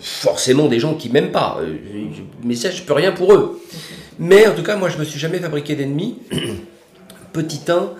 forcément 0.00 0.68
des 0.68 0.80
gens 0.80 0.94
qui 0.94 1.10
m'aiment 1.10 1.32
pas, 1.32 1.58
euh, 1.60 1.76
mais 2.42 2.54
ça 2.54 2.70
je 2.70 2.82
peux 2.82 2.92
rien 2.92 3.12
pour 3.12 3.34
eux. 3.34 3.60
Mais 4.18 4.46
en 4.46 4.54
tout 4.54 4.62
cas, 4.62 4.76
moi 4.76 4.88
je 4.88 4.98
me 4.98 5.04
suis 5.04 5.18
jamais 5.18 5.38
fabriqué 5.38 5.76
d'ennemis. 5.76 6.18
Petit 7.32 7.60
1, 7.68 7.92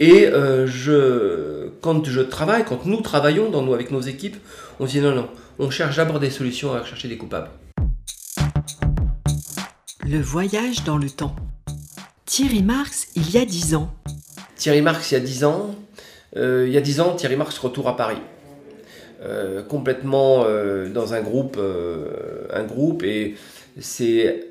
et 0.00 0.26
euh, 0.26 0.66
je, 0.66 1.68
quand 1.80 2.04
je 2.04 2.20
travaille, 2.20 2.64
quand 2.64 2.84
nous 2.84 3.00
travaillons 3.00 3.50
dans 3.50 3.62
nous, 3.62 3.74
avec 3.74 3.90
nos 3.90 4.00
équipes, 4.00 4.36
on 4.80 4.86
se 4.86 4.92
dit 4.92 5.00
non, 5.00 5.14
non, 5.14 5.28
on 5.58 5.70
cherche 5.70 5.96
d'abord 5.96 6.18
des 6.18 6.30
solutions 6.30 6.74
à 6.74 6.84
chercher 6.84 7.08
des 7.08 7.16
coupables. 7.16 7.50
Le 10.06 10.20
voyage 10.20 10.84
dans 10.84 10.98
le 10.98 11.08
temps. 11.08 11.36
Thierry 12.26 12.62
Marx, 12.62 13.08
il 13.14 13.30
y 13.30 13.38
a 13.38 13.44
dix 13.44 13.74
ans. 13.74 13.94
Thierry 14.56 14.82
Marx, 14.82 15.12
il 15.12 15.14
y 15.14 15.16
a 15.16 15.20
dix 15.20 15.44
ans. 15.44 15.74
Euh, 16.36 16.64
il 16.66 16.72
y 16.72 16.76
a 16.76 16.80
dix 16.80 17.00
ans, 17.00 17.14
Thierry 17.14 17.36
Marx 17.36 17.56
retourne 17.58 17.88
à 17.88 17.92
Paris. 17.92 18.18
Euh, 19.22 19.62
complètement 19.62 20.44
dans 20.92 21.14
un 21.14 21.20
groupe, 21.22 21.58
un 22.52 22.64
groupe, 22.64 23.04
et 23.04 23.36
c'est 23.78 24.48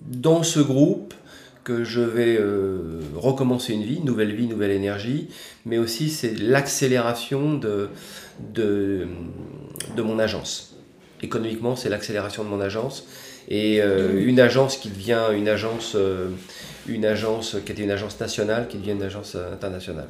dans 0.00 0.42
ce 0.42 0.60
groupe 0.60 1.12
que 1.66 1.82
je 1.82 2.00
vais 2.00 2.38
euh, 2.38 3.00
recommencer 3.16 3.72
une 3.72 3.82
vie, 3.82 3.98
nouvelle 3.98 4.32
vie, 4.32 4.46
nouvelle 4.46 4.70
énergie, 4.70 5.30
mais 5.64 5.78
aussi 5.78 6.10
c'est 6.10 6.32
l'accélération 6.38 7.54
de, 7.54 7.88
de, 8.54 9.08
mon 9.98 10.20
agence. 10.20 10.76
Économiquement, 11.22 11.74
c'est 11.74 11.88
l'accélération 11.88 12.44
de 12.44 12.48
mon 12.48 12.60
agence. 12.60 13.04
Et 13.48 13.82
euh, 13.82 14.24
une 14.24 14.38
agence 14.38 14.76
qui 14.76 14.90
devient 14.90 15.24
une 15.34 15.48
agence, 15.48 15.94
euh, 15.96 16.28
une 16.86 17.04
agence 17.04 17.56
qui 17.66 17.72
était 17.72 17.82
une 17.82 17.90
agence 17.90 18.20
nationale, 18.20 18.68
qui 18.68 18.76
devient 18.76 18.92
une 18.92 19.02
agence 19.02 19.34
internationale. 19.34 20.08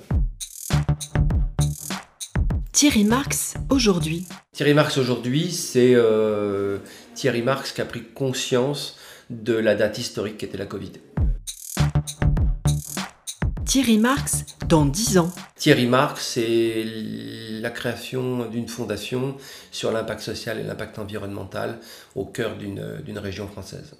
Thierry 2.70 3.04
Marx 3.04 3.54
aujourd'hui. 3.70 4.26
Thierry 4.52 4.74
Marx 4.74 4.98
aujourd'hui, 4.98 5.50
c'est 5.50 5.96
Thierry 7.14 7.40
Marx 7.40 7.72
qui 7.72 7.80
a 7.80 7.86
pris 7.86 8.02
conscience 8.02 8.98
de 9.30 9.54
la 9.54 9.74
date 9.74 9.96
historique 9.96 10.36
qui 10.36 10.44
était 10.44 10.58
la 10.58 10.66
Covid. 10.66 10.92
Thierry 13.76 13.98
Marx 13.98 14.46
dans 14.70 14.86
10 14.86 15.18
ans 15.18 15.30
Thierry 15.54 15.84
Marx, 15.84 16.28
c'est 16.32 16.82
la 17.60 17.68
création 17.68 18.48
d'une 18.48 18.68
fondation 18.68 19.36
sur 19.70 19.92
l'impact 19.92 20.22
social 20.22 20.58
et 20.58 20.62
l'impact 20.62 20.98
environnemental 20.98 21.78
au 22.14 22.24
cœur 22.24 22.56
d'une 22.56 23.18
région 23.18 23.46
française. 23.46 23.94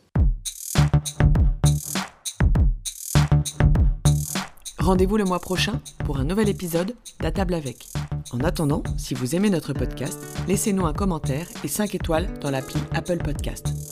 Rendez-vous 4.78 5.18
le 5.18 5.24
mois 5.24 5.40
prochain 5.40 5.82
pour 6.06 6.16
un 6.20 6.24
nouvel 6.24 6.48
épisode 6.48 6.94
d'À 7.20 7.30
table 7.30 7.52
avec. 7.52 7.88
En 8.32 8.40
attendant, 8.40 8.82
si 8.96 9.12
vous 9.12 9.36
aimez 9.36 9.50
notre 9.50 9.74
podcast, 9.74 10.18
laissez-nous 10.48 10.86
un 10.86 10.94
commentaire 10.94 11.46
et 11.64 11.68
5 11.68 11.94
étoiles 11.94 12.32
dans 12.40 12.50
l'appli 12.50 12.80
Apple 12.94 13.18
Podcast. 13.18 13.85